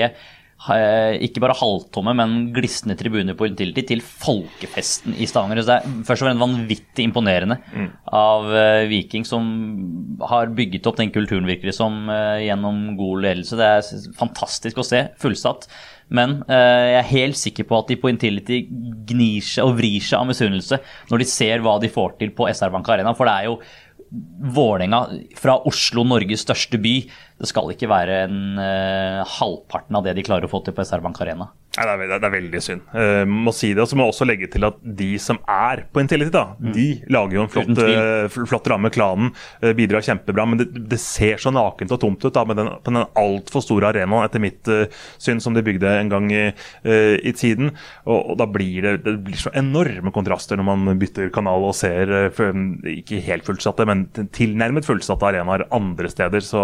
ikke 0.65 1.41
bare 1.43 1.57
halvtomme, 1.59 2.13
men 2.17 2.35
glisne 2.55 2.95
tribuner 2.97 3.35
på 3.37 3.45
Intility 3.49 3.83
til 3.91 4.01
folkefesten 4.01 5.13
i 5.13 5.27
Stavanger. 5.29 5.61
Så 5.61 5.69
det 5.69 5.75
er 5.75 5.97
først 6.07 6.23
og 6.23 6.29
fremst 6.29 6.41
vanvittig 6.41 7.05
imponerende 7.05 7.59
av 8.09 8.47
eh, 8.49 8.87
Viking, 8.89 9.27
som 9.27 9.45
har 10.25 10.53
bygget 10.55 10.87
opp 10.89 10.97
den 10.97 11.13
kulturen, 11.13 11.45
virker 11.45 11.69
det 11.69 11.77
som, 11.77 12.09
eh, 12.09 12.47
gjennom 12.47 12.95
god 12.97 13.27
ledelse. 13.27 13.59
Det 13.59 13.67
er 13.67 14.15
fantastisk 14.17 14.81
å 14.81 14.87
se. 14.87 15.03
Fullsatt. 15.21 15.67
Men 16.13 16.43
eh, 16.45 16.85
jeg 16.93 16.97
er 16.99 17.11
helt 17.11 17.39
sikker 17.39 17.65
på 17.65 17.79
at 17.79 17.89
de 17.89 17.97
på 17.97 18.11
Intility 18.11 18.61
gnir 19.09 19.45
seg 19.45 19.65
og 19.65 19.79
vrir 19.79 20.03
seg 20.05 20.19
av 20.19 20.29
misunnelse 20.29 20.77
når 21.09 21.21
de 21.21 21.27
ser 21.29 21.63
hva 21.65 21.79
de 21.81 21.89
får 21.89 22.19
til 22.19 22.33
på 22.37 22.45
SR 22.51 22.73
Bank 22.73 22.89
Arena. 22.93 23.15
For 23.17 23.25
det 23.29 23.33
er 23.33 23.49
jo 23.49 23.57
Vålerenga 24.55 25.01
fra 25.39 25.57
Oslo, 25.67 26.05
Norges 26.07 26.45
største 26.45 26.79
by. 26.81 26.95
Det 27.41 27.49
skal 27.49 27.71
ikke 27.73 27.89
være 27.91 28.23
en 28.27 28.59
uh, 28.59 29.21
halvparten 29.37 29.97
av 29.97 30.05
det 30.05 30.15
de 30.17 30.25
klarer 30.25 30.47
å 30.47 30.51
få 30.51 30.61
til 30.65 30.75
på 30.75 30.85
SR 30.85 31.03
Bank 31.03 31.19
Arena. 31.23 31.49
Nei, 31.75 31.85
det, 31.99 32.05
er, 32.07 32.19
det 32.23 32.27
er 32.29 32.31
veldig 32.31 32.59
synd. 32.63 32.83
Uh, 32.95 33.25
må 33.27 33.51
si 33.55 33.73
det, 33.73 33.81
og 33.83 33.89
så 33.91 33.97
må 33.99 34.05
jeg 34.05 34.13
også 34.13 34.27
legge 34.29 34.47
til 34.53 34.63
at 34.63 34.77
de 34.79 35.09
som 35.19 35.41
er 35.51 35.81
på 35.91 35.99
Intility, 35.99 36.31
da, 36.31 36.45
de 36.71 36.85
lager 37.11 37.35
jo 37.35 37.43
en 37.43 37.51
flott, 37.51 37.81
uh, 37.83 38.37
flott 38.47 38.69
ramme. 38.71 38.91
Klanen 38.95 39.33
uh, 39.33 39.73
bidrar 39.75 40.05
kjempebra, 40.05 40.45
men 40.47 40.61
det, 40.61 40.69
det 40.87 40.99
ser 41.03 41.41
så 41.43 41.51
nakent 41.51 41.91
og 41.91 41.99
tomt 41.99 42.23
ut 42.23 42.31
da, 42.31 42.45
med 42.47 42.61
den, 42.61 42.69
på 42.79 42.93
den 42.95 43.03
altfor 43.19 43.65
store 43.65 43.89
arenaen, 43.91 44.23
etter 44.23 44.43
mitt 44.43 44.71
syn, 45.19 45.41
som 45.43 45.57
de 45.57 45.65
bygde 45.65 45.91
en 45.99 46.13
gang 46.13 46.29
i, 46.31 46.45
i 46.85 47.33
tiden. 47.35 47.73
Og, 48.05 48.31
og 48.31 48.39
da 48.39 48.47
blir 48.49 48.85
det, 48.85 48.95
det 49.03 49.17
blir 49.27 49.39
så 49.39 49.51
enorme 49.57 50.13
kontraster 50.15 50.59
når 50.59 50.69
man 50.69 51.01
bytter 51.01 51.33
kanal 51.35 51.67
og 51.67 51.75
ser 51.75 52.31
ikke 52.31 53.19
helt 53.27 53.47
fullsatte, 53.47 53.87
men 53.89 54.05
tilnærmet 54.35 54.87
fullsatte 54.87 55.27
arenaer 55.27 55.65
andre 55.75 56.11
steder. 56.11 56.45
Så 56.45 56.63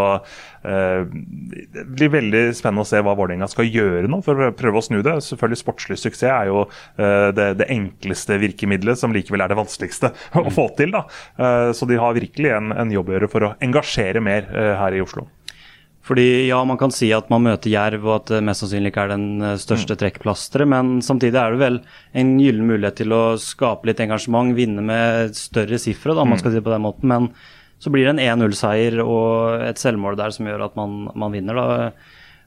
det 0.64 1.86
blir 1.98 2.14
veldig 2.14 2.44
spennende 2.58 2.86
å 2.86 2.90
se 2.90 3.02
hva 3.04 3.16
Vålerenga 3.18 3.50
skal 3.52 3.70
gjøre 3.70 4.10
nå 4.12 4.22
for 4.26 4.48
å 4.48 4.52
prøve 4.56 4.80
å 4.80 4.86
snu 4.86 5.01
det. 5.08 5.18
Selvfølgelig 5.26 5.62
Sportslig 5.62 6.00
suksess 6.00 6.30
er 6.30 6.50
jo 6.52 6.64
eh, 6.66 7.30
det, 7.36 7.48
det 7.62 7.70
enkleste 7.74 8.40
virkemidlet, 8.42 9.00
som 9.00 9.14
likevel 9.16 9.44
er 9.46 9.52
det 9.52 9.60
vanskeligste 9.60 10.14
å 10.42 10.48
få 10.54 10.70
til. 10.80 10.96
da. 10.96 11.06
Eh, 11.38 11.70
så 11.78 11.88
de 11.90 12.00
har 12.02 12.18
virkelig 12.18 12.56
en, 12.58 12.74
en 12.76 12.92
jobb 12.94 13.12
å 13.12 13.16
gjøre 13.18 13.32
for 13.32 13.48
å 13.48 13.54
engasjere 13.64 14.24
mer 14.24 14.50
eh, 14.50 14.74
her 14.80 14.98
i 14.98 15.04
Oslo. 15.04 15.28
Fordi 16.02 16.48
ja, 16.48 16.58
man 16.66 16.80
kan 16.82 16.92
si 16.92 17.12
at 17.14 17.30
man 17.30 17.44
møter 17.46 17.70
Jerv, 17.70 18.08
og 18.08 18.16
at 18.16 18.32
det 18.34 18.40
mest 18.44 18.64
sannsynlig 18.64 18.90
ikke 18.90 19.04
er 19.06 19.12
den 19.14 19.58
største 19.62 19.96
trekkplasteret, 20.02 20.66
men 20.68 20.96
samtidig 21.06 21.38
er 21.38 21.54
det 21.54 21.62
vel 21.62 21.78
en 22.18 22.32
gyllen 22.42 22.66
mulighet 22.68 22.98
til 23.04 23.14
å 23.14 23.22
skape 23.40 23.88
litt 23.88 24.02
engasjement, 24.02 24.56
vinne 24.58 24.82
med 24.84 25.38
større 25.38 25.78
sifre, 25.80 26.16
da, 26.18 26.26
om 26.26 26.34
man 26.34 26.42
skal 26.42 26.56
si 26.56 26.58
det 26.58 26.66
på 26.66 26.74
den 26.74 26.84
måten. 26.88 27.14
Men 27.14 27.30
så 27.82 27.94
blir 27.94 28.06
det 28.06 28.16
en 28.16 28.42
1-0-seier 28.42 29.00
og 29.02 29.62
et 29.66 29.82
selvmål 29.82 30.18
der 30.20 30.34
som 30.36 30.50
gjør 30.50 30.68
at 30.68 30.76
man, 30.78 31.06
man 31.18 31.34
vinner, 31.34 31.58
da. 31.58 31.92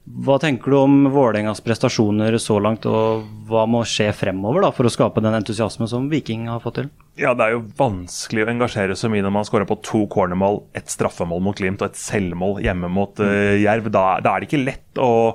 Hva 0.05 0.37
tenker 0.37 0.69
du 0.69 0.77
om 0.77 1.07
Vålerengas 1.09 1.63
prestasjoner 1.65 2.37
så 2.43 2.59
langt, 2.61 2.85
og 2.85 3.25
hva 3.49 3.63
må 3.65 3.81
skje 3.89 4.11
fremover 4.13 4.67
da, 4.67 4.69
for 4.77 4.85
å 4.85 4.93
skape 4.93 5.23
den 5.25 5.37
entusiasmen 5.39 5.89
som 5.89 6.11
Viking 6.13 6.45
har 6.51 6.61
fått 6.61 6.77
til? 6.83 6.91
Ja, 7.17 7.33
Det 7.33 7.47
er 7.47 7.55
jo 7.55 7.63
vanskelig 7.79 8.45
å 8.45 8.51
engasjere 8.53 8.97
så 9.01 9.09
mye 9.09 9.25
når 9.25 9.33
man 9.39 9.49
skårer 9.49 9.69
på 9.71 9.79
to 9.87 10.03
cornermål, 10.13 10.61
et 10.77 10.93
straffemål 10.93 11.41
mot 11.47 11.57
Glimt 11.57 11.81
og 11.81 11.89
et 11.89 12.01
selvmål 12.01 12.61
hjemme 12.67 12.91
mot 12.93 13.25
uh, 13.25 13.57
Jerv. 13.57 13.89
Da, 13.95 14.05
da 14.21 14.35
er 14.35 14.45
det 14.45 14.51
ikke 14.51 14.65
lett 14.67 15.01
å, 15.01 15.33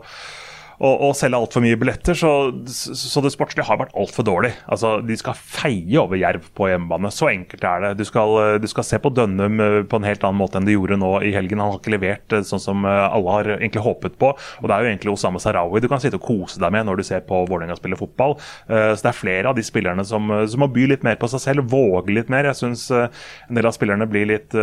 å, 0.80 0.90
og 1.10 1.16
selge 1.18 1.40
altfor 1.40 1.64
mye 1.64 1.78
billetter, 1.80 2.16
så, 2.18 2.32
så 2.72 3.24
det 3.24 3.32
sportslige 3.34 3.68
har 3.68 3.80
vært 3.82 3.96
altfor 4.00 4.26
dårlig. 4.28 4.54
Altså, 4.72 4.98
De 5.06 5.18
skal 5.20 5.38
feie 5.38 6.00
over 6.00 6.20
Jerv 6.20 6.48
på 6.56 6.70
hjemmebane. 6.72 7.12
Så 7.14 7.30
enkelt 7.32 7.66
er 7.68 7.84
det. 7.84 7.92
Du 8.00 8.06
skal, 8.08 8.36
du 8.64 8.68
skal 8.72 8.88
se 8.88 9.00
på 9.02 9.12
Dønnum 9.16 9.60
eh, 9.64 9.80
på 9.90 10.00
en 10.00 10.08
helt 10.08 10.24
annen 10.24 10.40
måte 10.40 10.60
enn 10.60 10.68
de 10.68 10.78
gjorde 10.78 11.00
nå 11.02 11.12
i 11.28 11.34
helgen. 11.36 11.60
Han 11.60 11.74
har 11.74 11.82
ikke 11.82 11.96
levert 11.96 12.36
eh, 12.36 12.46
sånn 12.48 12.64
som 12.64 12.88
eh, 12.88 13.02
alle 13.10 13.36
har 13.36 13.52
egentlig 13.58 13.84
håpet 13.84 14.16
på. 14.22 14.32
Og 14.62 14.70
det 14.70 14.76
er 14.76 14.86
jo 14.86 14.92
egentlig 14.94 15.16
Osama 15.16 15.42
Sarawi 15.44 15.84
du 15.84 15.90
kan 15.92 16.02
sitte 16.04 16.20
og 16.20 16.28
kose 16.28 16.62
deg 16.62 16.74
med 16.76 16.88
når 16.88 17.02
du 17.02 17.08
ser 17.08 17.26
på 17.28 17.42
Vålerenga 17.50 17.78
spille 17.80 18.00
fotball. 18.00 18.38
Så 18.68 19.02
det 19.02 19.10
er 19.10 19.18
flere 19.18 19.52
av 19.52 19.58
de 19.58 19.64
spillerne 19.66 20.04
som, 20.08 20.32
som 20.50 20.62
må 20.62 20.68
by 20.72 20.86
litt 20.92 21.04
mer 21.06 21.18
på 21.20 21.28
seg 21.32 21.42
selv, 21.44 21.70
våge 21.72 22.14
litt 22.16 22.32
mer. 22.32 22.48
Jeg 22.50 22.60
syns 22.60 22.88
en 22.92 23.58
del 23.58 23.68
av 23.68 23.76
spillerne 23.76 24.08
blir 24.10 24.28
litt 24.30 24.56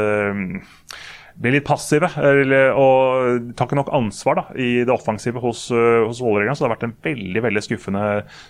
blir 1.43 1.57
litt 1.57 1.67
passive 1.69 2.09
eller, 2.17 2.71
og 2.79 3.51
tar 3.57 3.69
ikke 3.69 3.79
nok 3.79 3.93
ansvar 3.97 4.39
da, 4.39 4.45
i 4.57 4.71
det 4.87 4.93
offensive 4.95 5.43
hos, 5.43 5.67
uh, 5.75 6.07
hos 6.07 6.23
Vålerenga. 6.25 6.55
Så 6.57 6.65
det 6.65 6.69
har 6.69 6.75
vært 6.77 6.87
en 6.89 6.97
veldig 7.07 7.43
veldig 7.49 7.63
skuffende, 7.65 8.05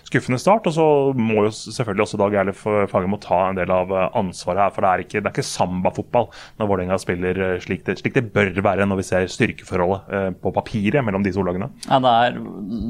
skuffende 0.07 0.39
start. 0.41 0.69
Og 0.69 0.77
så 0.77 0.87
må 1.17 1.47
jo 1.47 1.53
selvfølgelig 1.53 2.07
også 2.07 2.21
Dag 2.21 2.37
Eilif 2.41 2.63
Fagermo 2.65 3.19
ta 3.23 3.41
en 3.49 3.59
del 3.59 3.73
av 3.73 3.91
uh, 3.93 4.05
ansvaret 4.19 4.63
her. 4.65 4.75
For 4.75 4.85
det 4.85 4.91
er 4.91 5.05
ikke, 5.05 5.21
det 5.21 5.31
er 5.31 5.35
ikke 5.35 5.47
sambafotball 5.49 6.29
når 6.61 6.71
Vålerenga 6.71 6.99
spiller 7.03 7.43
uh, 7.43 7.53
slik 7.63 7.85
det, 7.87 7.99
slik 8.01 8.17
det 8.17 8.27
bør 8.35 8.53
være 8.65 8.87
når 8.87 9.01
vi 9.01 9.07
ser 9.09 9.29
styrkeforholdet 9.31 10.37
på 10.41 10.51
papiret 10.55 11.03
mellom 11.05 11.23
de 11.25 11.31
to 11.33 11.43
lagene. 11.45 11.67
Ja, 11.87 11.99
det 12.03 12.13
er 12.23 12.37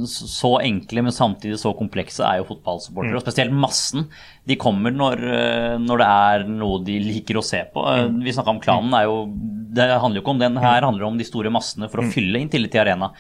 så 0.10 0.58
enkle, 0.63 1.04
men 1.08 1.16
samtidig 1.16 1.60
så 1.62 1.74
komplekse 1.77 2.25
er 2.25 2.42
jo 2.42 2.48
fotballsupportere. 2.51 3.18
Og 3.18 3.25
spesielt 3.25 3.56
massen. 3.56 4.08
De 4.48 4.56
kommer 4.60 4.94
når, 4.96 5.24
eh, 5.27 5.75
når 5.84 6.01
det 6.01 6.08
er 6.08 6.46
noe 6.48 6.80
de 6.88 6.98
liker 7.04 7.39
å 7.39 7.46
se 7.46 7.60
på. 7.74 7.84
Mm. 7.84 8.22
Vi 8.24 8.34
snakka 8.36 8.54
om 8.54 8.62
klanen. 8.63 8.94
Er 8.96 9.08
jo, 9.10 9.18
det 9.77 9.89
handler 9.89 10.19
jo 10.19 10.25
ikke 10.25 10.36
om 10.36 10.41
den. 10.41 10.57
Her 10.62 10.86
handler 10.86 11.05
det 11.05 11.12
om 11.12 11.19
de 11.19 11.27
store 11.27 11.53
massene 11.53 11.89
for 11.91 12.03
å 12.03 12.10
fylle 12.13 12.41
Intility 12.43 12.81
Arena. 12.81 13.12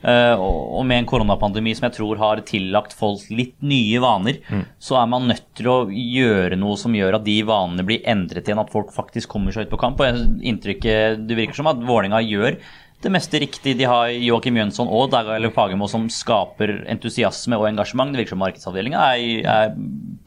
Uh, 0.00 0.32
og 0.40 0.86
med 0.88 1.02
en 1.02 1.08
koronapandemi 1.10 1.74
som 1.76 1.84
jeg 1.84 1.98
tror 1.98 2.20
har 2.22 2.40
tillagt 2.48 2.94
folk 2.96 3.26
litt 3.28 3.58
nye 3.60 4.00
vaner, 4.00 4.38
så 4.80 4.96
er 4.96 5.10
man 5.12 5.28
nødt 5.28 5.44
til 5.58 5.68
å 5.68 5.78
gjøre 5.92 6.56
noe 6.56 6.78
som 6.80 6.94
gjør 6.96 7.18
at 7.18 7.26
de 7.26 7.36
vanene 7.44 7.84
blir 7.84 8.06
endret 8.08 8.48
igjen, 8.48 8.62
at 8.62 8.72
folk 8.72 8.94
faktisk 8.96 9.28
kommer 9.34 9.52
seg 9.52 9.68
ut 9.68 9.74
på 9.74 9.80
kamp. 9.82 10.00
Og 10.00 10.08
jeg, 10.08 10.30
inntrykket, 10.54 11.26
Det 11.28 11.36
virker 11.36 11.60
som 11.60 11.68
at 11.68 11.84
Vålinga 11.84 12.22
gjør 12.24 12.56
det 13.00 13.12
meste 13.12 13.38
riktig. 13.40 13.76
De 13.78 13.86
har 13.88 14.10
Joakim 14.12 14.58
Jønsson 14.60 14.90
og 14.92 15.08
Dag 15.12 15.28
Fagermo 15.54 15.88
som 15.88 16.04
skaper 16.12 16.82
entusiasme 16.90 17.56
og 17.56 17.68
engasjement. 17.70 18.12
Det 18.12 18.20
virker 18.20 18.34
som 18.34 18.42
markedsavdelinga 18.44 19.06
er, 19.16 19.46
er 19.48 19.72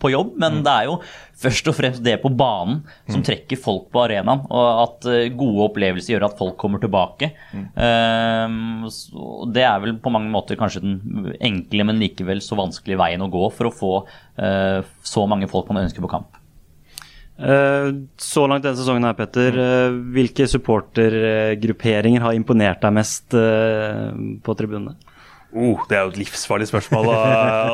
på 0.01 0.10
jobb, 0.10 0.34
men 0.42 0.63
det 0.65 0.74
er 0.74 0.89
jo 0.89 0.98
først 1.44 1.70
og 1.70 1.77
fremst 1.77 2.03
det 2.06 2.18
på 2.24 2.32
banen 2.34 2.82
som 3.12 3.24
trekker 3.25 3.62
folk 3.62 3.89
på 3.94 4.03
arenaen. 4.08 4.46
Og 4.50 4.84
at 4.88 5.10
eh, 5.12 5.30
gode 5.38 5.70
opplevelser 5.70 6.15
gjør 6.15 6.27
at 6.32 6.38
folk 6.39 6.58
kommer 6.62 6.82
tilbake. 6.82 7.34
Mm. 7.53 7.65
Uh, 7.77 9.48
det 9.53 9.68
er 9.70 9.82
vel 9.84 9.98
på 10.01 10.13
mange 10.13 10.34
måter 10.34 10.58
kanskje 10.60 10.84
den 10.84 11.34
enkle, 11.38 11.89
men 11.89 12.01
likevel 12.01 12.42
så 12.44 12.58
vanskelige 12.60 13.01
veien 13.01 13.22
å 13.22 13.32
gå 13.34 13.50
for 13.53 13.70
å 13.70 13.75
få 13.84 13.98
uh, 14.03 14.80
så 15.06 15.27
mange 15.30 15.51
folk 15.51 15.70
man 15.70 15.86
ønsker 15.86 16.01
på 16.01 16.12
kamp. 16.18 16.43
Eh, 17.40 17.88
Så 18.22 18.46
langt 18.46 18.66
denne 18.66 18.78
sesongen 18.78 19.08
her, 19.08 19.16
Petter, 19.18 19.56
eh, 19.58 19.96
hvilke 20.13 20.46
supportergrupperinger 20.50 22.22
har 22.22 22.38
imponert 22.38 22.84
deg 22.84 22.94
mest 22.94 23.34
eh, 23.38 24.12
på 24.44 24.56
tribunene? 24.60 24.94
Oh, 25.54 25.82
det 25.86 25.98
er 25.98 26.08
jo 26.08 26.13
et 26.16 26.22
livsfarlig 26.24 26.66
spørsmål 26.66 27.12
å, 27.12 27.18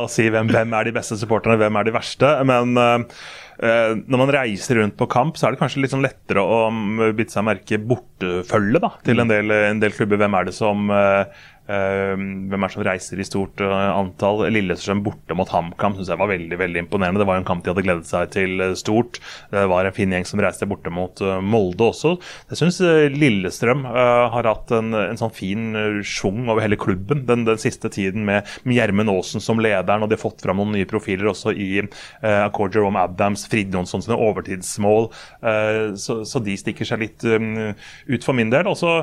å 0.04 0.08
si 0.12 0.25
hvem, 0.28 0.50
hvem 0.51 0.74
er 0.75 0.89
de 0.89 0.96
beste 0.98 1.16
supporterne, 1.20 1.56
hvem 1.62 1.78
er 1.80 1.88
de 1.88 1.94
verste. 1.96 2.32
Men 2.48 2.74
eh, 2.75 3.94
når 4.04 4.20
man 4.20 4.34
reiser 4.36 4.82
rundt 4.82 4.98
på 5.00 5.08
kamp, 5.12 5.39
så 5.39 5.48
er 5.48 5.56
det 5.56 5.62
kanskje 5.62 5.84
litt 5.86 5.94
sånn 5.94 6.04
lettere 6.04 6.44
å 6.44 6.66
um, 6.68 7.00
bite 7.16 7.32
seg 7.36 7.48
merke 7.48 7.80
bortefølge 7.80 8.84
da, 8.84 8.92
til 9.08 9.24
en 9.24 9.32
del, 9.32 9.56
en 9.72 9.80
del 9.80 9.96
klubber. 9.96 10.20
Hvem 10.20 10.36
er 10.39 10.50
det 10.50 10.56
som 10.60 10.92
eh, 10.92 11.48
hvem 11.70 12.66
er 12.66 12.74
som 12.74 12.84
reiser 12.86 13.20
i 13.22 13.28
stort 13.28 13.62
eh, 13.62 13.74
antall? 13.94 14.46
Lillestrøm 14.50 15.04
borte 15.06 15.38
mot 15.38 15.50
HamKam 15.54 15.98
syns 15.98 16.10
jeg 16.10 16.20
var 16.20 16.32
veldig 16.32 16.58
veldig 16.60 16.84
imponerende. 16.86 17.22
Det 17.22 17.28
var 17.30 17.38
jo 17.38 17.44
en 17.44 17.50
kamp 17.50 17.66
de 17.66 17.74
hadde 17.74 17.86
gledet 17.86 18.10
seg 18.10 18.32
til 18.34 18.64
eh, 18.66 18.76
stort. 18.80 19.20
Det 19.54 19.66
var 19.70 19.86
en 19.86 19.96
fin 19.96 20.12
gjeng 20.16 20.26
som 20.28 20.42
reiste 20.42 20.68
borte 20.70 20.94
mot 20.94 21.22
eh, 21.22 21.40
Molde 21.46 21.92
også. 21.92 22.16
Jeg 22.50 22.62
syns 22.62 22.82
Lillestrøm 23.14 23.86
har 23.90 24.48
hatt 24.48 24.72
en, 24.76 24.94
en 24.98 25.20
sånn 25.20 25.34
fin 25.36 25.76
schwung 26.06 26.48
over 26.50 26.64
hele 26.64 26.78
klubben 26.80 27.26
den, 27.28 27.46
den 27.48 27.60
siste 27.62 27.92
tiden, 27.94 28.26
med 28.28 28.48
Gjermund 28.66 29.12
Aasen 29.12 29.44
som 29.44 29.62
lederen, 29.62 30.04
og 30.04 30.10
de 30.10 30.18
har 30.18 30.24
fått 30.24 30.44
fram 30.44 30.60
noen 30.60 30.74
nye 30.76 30.88
profiler 30.90 31.30
også 31.32 31.54
i 31.54 31.70
uh, 31.84 32.46
Accord 32.46 32.76
Jerome 32.76 33.02
Adams, 33.02 33.46
Frid 33.52 33.74
Jonsson 33.76 34.04
sine 34.06 34.18
overtidsmål. 34.20 35.10
uh, 35.44 35.96
så, 36.00 36.22
så 36.28 36.42
de 36.44 36.58
stikker 36.60 36.88
seg 36.88 37.04
litt 37.04 37.26
um, 37.28 37.74
ut 38.10 38.26
for 38.26 38.38
min 38.38 38.52
del. 38.54 38.70
Og 38.70 38.80
så 38.80 39.00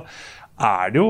er 0.56 0.92
det 0.92 1.00
jo 1.02 1.08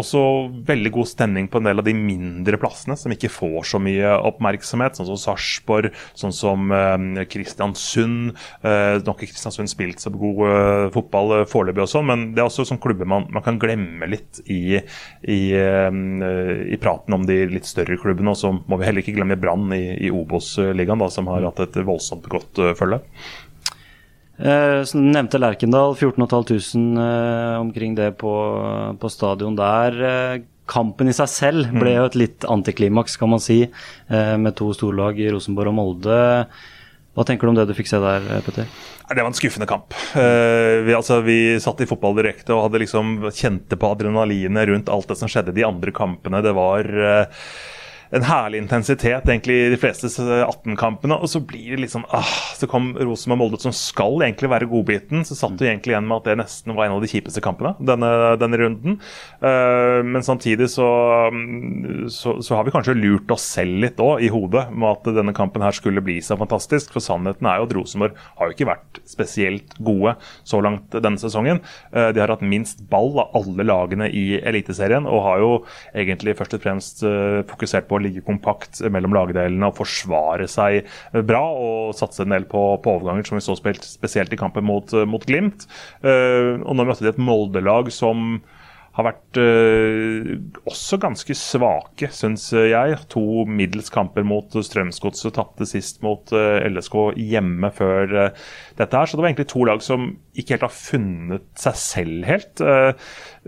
også 0.00 0.20
veldig 0.66 0.92
god 0.94 1.08
stemning 1.10 1.48
på 1.52 1.60
en 1.60 1.68
del 1.68 1.82
av 1.82 1.86
de 1.86 1.92
mindre 1.96 2.56
plassene 2.60 2.96
som 2.96 3.12
ikke 3.12 3.30
får 3.32 3.66
så 3.72 3.80
mye 3.82 4.14
oppmerksomhet, 4.30 4.96
sånn 4.96 5.10
som 5.10 5.20
Sarpsborg, 5.20 5.90
sånn 6.16 6.34
som 6.34 6.72
eh, 6.72 7.24
Kristiansund. 7.28 8.32
Eh, 8.62 8.96
nå 8.96 9.04
har 9.04 9.18
ikke 9.18 9.34
Kristiansund 9.34 9.72
spilt 9.72 10.00
så 10.00 10.12
god 10.14 10.42
eh, 10.48 10.86
fotball 10.96 11.40
eh, 11.40 11.46
foreløpig 11.50 11.84
og 11.84 11.92
sånn, 11.92 12.08
men 12.08 12.26
det 12.32 12.42
er 12.42 12.48
også 12.48 12.66
sånn 12.70 12.80
klubber 12.82 13.08
man, 13.08 13.28
man 13.34 13.44
kan 13.44 13.60
glemme 13.60 14.08
litt 14.08 14.40
i, 14.46 14.78
i, 14.80 15.40
eh, 15.52 16.00
i 16.72 16.80
praten 16.80 17.16
om 17.18 17.26
de 17.28 17.42
litt 17.52 17.68
større 17.68 17.98
klubbene. 18.00 18.32
Og 18.32 18.40
så 18.40 18.52
må 18.56 18.80
vi 18.80 18.88
heller 18.88 19.04
ikke 19.04 19.16
glemme 19.18 19.38
Brann 19.40 19.68
i, 19.76 19.84
i 20.08 20.12
Obos-ligaen, 20.14 21.04
som 21.12 21.28
har 21.32 21.44
hatt 21.50 21.60
et 21.66 21.82
voldsomt 21.84 22.28
godt 22.32 22.62
eh, 22.64 22.72
følge. 22.78 23.02
Eh, 24.38 24.82
som 24.84 25.00
du 25.00 25.08
nevnte 25.14 25.40
Lerkendal, 25.40 25.96
14 25.96 26.28
500 26.28 27.54
eh, 27.54 27.60
omkring 27.60 27.94
det 27.94 28.12
på, 28.20 28.32
på 29.00 29.08
stadion 29.08 29.56
der. 29.56 29.96
Eh, 30.04 30.42
kampen 30.68 31.08
i 31.08 31.14
seg 31.16 31.30
selv 31.30 31.76
ble 31.80 31.94
jo 31.94 32.08
et 32.08 32.18
litt 32.18 32.44
antiklimaks, 32.44 33.16
kan 33.16 33.30
man 33.32 33.40
si, 33.40 33.62
eh, 33.64 34.34
med 34.36 34.56
to 34.58 34.72
storlag 34.76 35.20
i 35.20 35.30
Rosenborg 35.32 35.72
og 35.72 35.78
Molde. 35.78 36.18
Hva 37.16 37.24
tenker 37.24 37.48
du 37.48 37.54
om 37.54 37.56
det 37.56 37.64
du 37.70 37.72
fikk 37.72 37.88
se 37.88 38.00
der, 38.02 38.26
Petter? 38.44 38.68
Det 39.08 39.22
var 39.22 39.30
en 39.30 39.38
skuffende 39.38 39.68
kamp. 39.70 39.94
Vi, 40.12 40.92
altså, 40.92 41.22
vi 41.24 41.56
satt 41.62 41.80
i 41.80 41.86
fotball 41.88 42.18
direkte 42.18 42.52
og 42.52 42.66
hadde 42.66 42.82
liksom 42.82 43.30
kjente 43.30 43.78
på 43.80 43.88
adrenalinet 43.94 44.68
rundt 44.68 44.90
alt 44.92 45.08
det 45.08 45.16
som 45.16 45.30
skjedde 45.30 45.54
de 45.56 45.64
andre 45.64 45.94
kampene. 45.96 46.42
Det 46.44 46.52
var 46.58 46.90
en 48.14 48.26
herlig 48.26 48.60
intensitet 48.62 49.26
egentlig 49.26 49.56
i 49.64 49.70
de 49.72 49.78
fleste 49.80 50.08
18-kampene. 50.08 51.18
Og 51.18 51.30
så 51.30 51.40
blir 51.42 51.74
det 51.74 51.82
liksom 51.86 52.06
ah, 52.14 52.34
Så 52.56 52.68
kom 52.70 52.92
Rosenborg 52.94 53.40
Molde, 53.40 53.60
som 53.62 53.74
skal 53.74 54.22
egentlig 54.24 54.50
være 54.52 54.68
godbiten. 54.70 55.24
Så 55.26 55.38
satt 55.38 55.56
du 55.58 55.66
egentlig 55.66 55.94
igjen 55.94 56.06
med 56.06 56.20
at 56.20 56.30
det 56.30 56.38
nesten 56.42 56.76
var 56.76 56.86
en 56.86 56.96
av 56.96 57.04
de 57.04 57.10
kjipeste 57.10 57.42
kampene 57.44 57.74
denne, 57.82 58.10
denne 58.40 58.60
runden. 58.60 58.98
Uh, 59.42 60.02
men 60.06 60.24
samtidig 60.26 60.68
så, 60.72 60.88
så, 62.12 62.36
så, 62.40 62.56
har 62.56 62.66
vi 62.66 62.74
kanskje 62.74 62.96
lurt 62.98 63.30
oss 63.34 63.46
selv 63.56 63.80
litt 63.82 64.00
òg 64.02 64.24
i 64.24 64.30
hodet 64.32 64.66
med 64.72 64.88
at 64.92 65.10
denne 65.18 65.34
kampen 65.36 65.64
her 65.64 65.74
skulle 65.76 66.04
bli 66.04 66.18
så 66.24 66.38
fantastisk. 66.38 66.94
For 66.94 67.04
sannheten 67.04 67.48
er 67.48 67.60
jo 67.60 67.68
at 67.68 67.76
Rosenborg 67.76 68.16
har 68.38 68.48
jo 68.48 68.56
ikke 68.56 68.70
vært 68.70 69.02
spesielt 69.08 69.76
gode 69.82 70.16
så 70.46 70.62
langt 70.64 70.94
denne 70.94 71.20
sesongen. 71.20 71.62
Uh, 71.90 72.10
de 72.14 72.22
har 72.22 72.32
hatt 72.32 72.46
minst 72.46 72.84
ball 72.90 73.12
av 73.24 73.36
alle 73.40 73.66
lagene 73.66 74.08
i 74.10 74.38
Eliteserien 74.38 75.08
og 75.10 75.24
har 75.26 75.42
jo 75.42 75.52
egentlig 75.96 76.36
først 76.38 76.56
og 76.56 76.64
fremst 76.64 77.04
uh, 77.06 77.42
fokusert 77.50 77.88
på 77.90 77.95
å 77.96 78.02
ligge 78.02 78.24
kompakt 78.26 78.82
mellom 78.92 79.14
lagdelene 79.16 79.70
og 79.70 79.78
forsvare 79.80 80.48
seg 80.50 80.86
bra 81.26 81.42
og 81.42 81.96
satse 81.98 82.24
en 82.24 82.34
del 82.34 82.46
på, 82.50 82.62
på 82.82 82.96
overganger, 82.98 83.26
som 83.26 83.38
vi 83.38 83.44
så 83.44 83.56
spilt 83.58 83.86
spesielt 83.86 84.32
i 84.32 84.40
kampen 84.40 84.66
mot, 84.66 84.92
mot 85.08 85.24
Glimt. 85.26 85.66
Uh, 86.04 86.62
og 86.62 86.76
nå 86.76 86.86
møtte 86.86 87.06
de 87.06 87.12
et 87.14 87.22
Molde-lag 87.22 87.90
som 87.94 88.38
har 88.96 89.04
vært 89.10 89.38
uh, 89.40 90.30
også 90.68 90.96
ganske 91.02 91.36
svake, 91.36 92.08
syns 92.16 92.48
jeg. 92.56 92.96
To 93.12 93.44
middels 93.44 93.90
kamper 93.92 94.24
mot 94.24 94.56
Strømsgodset, 94.56 95.34
tapte 95.36 95.68
sist 95.68 96.00
mot 96.04 96.32
uh, 96.32 96.64
LSK 96.64 96.96
hjemme 97.20 97.70
før 97.76 98.14
uh, 98.16 98.46
dette 98.78 98.96
her. 98.96 99.08
Så 99.08 99.18
det 99.18 99.24
var 99.24 99.30
egentlig 99.30 99.50
to 99.52 99.66
lag 99.68 99.84
som 99.84 100.08
ikke 100.36 100.56
helt 100.56 100.64
har 100.64 100.72
funnet 100.72 101.44
seg 101.60 101.76
selv 101.80 102.26
helt. 102.28 102.60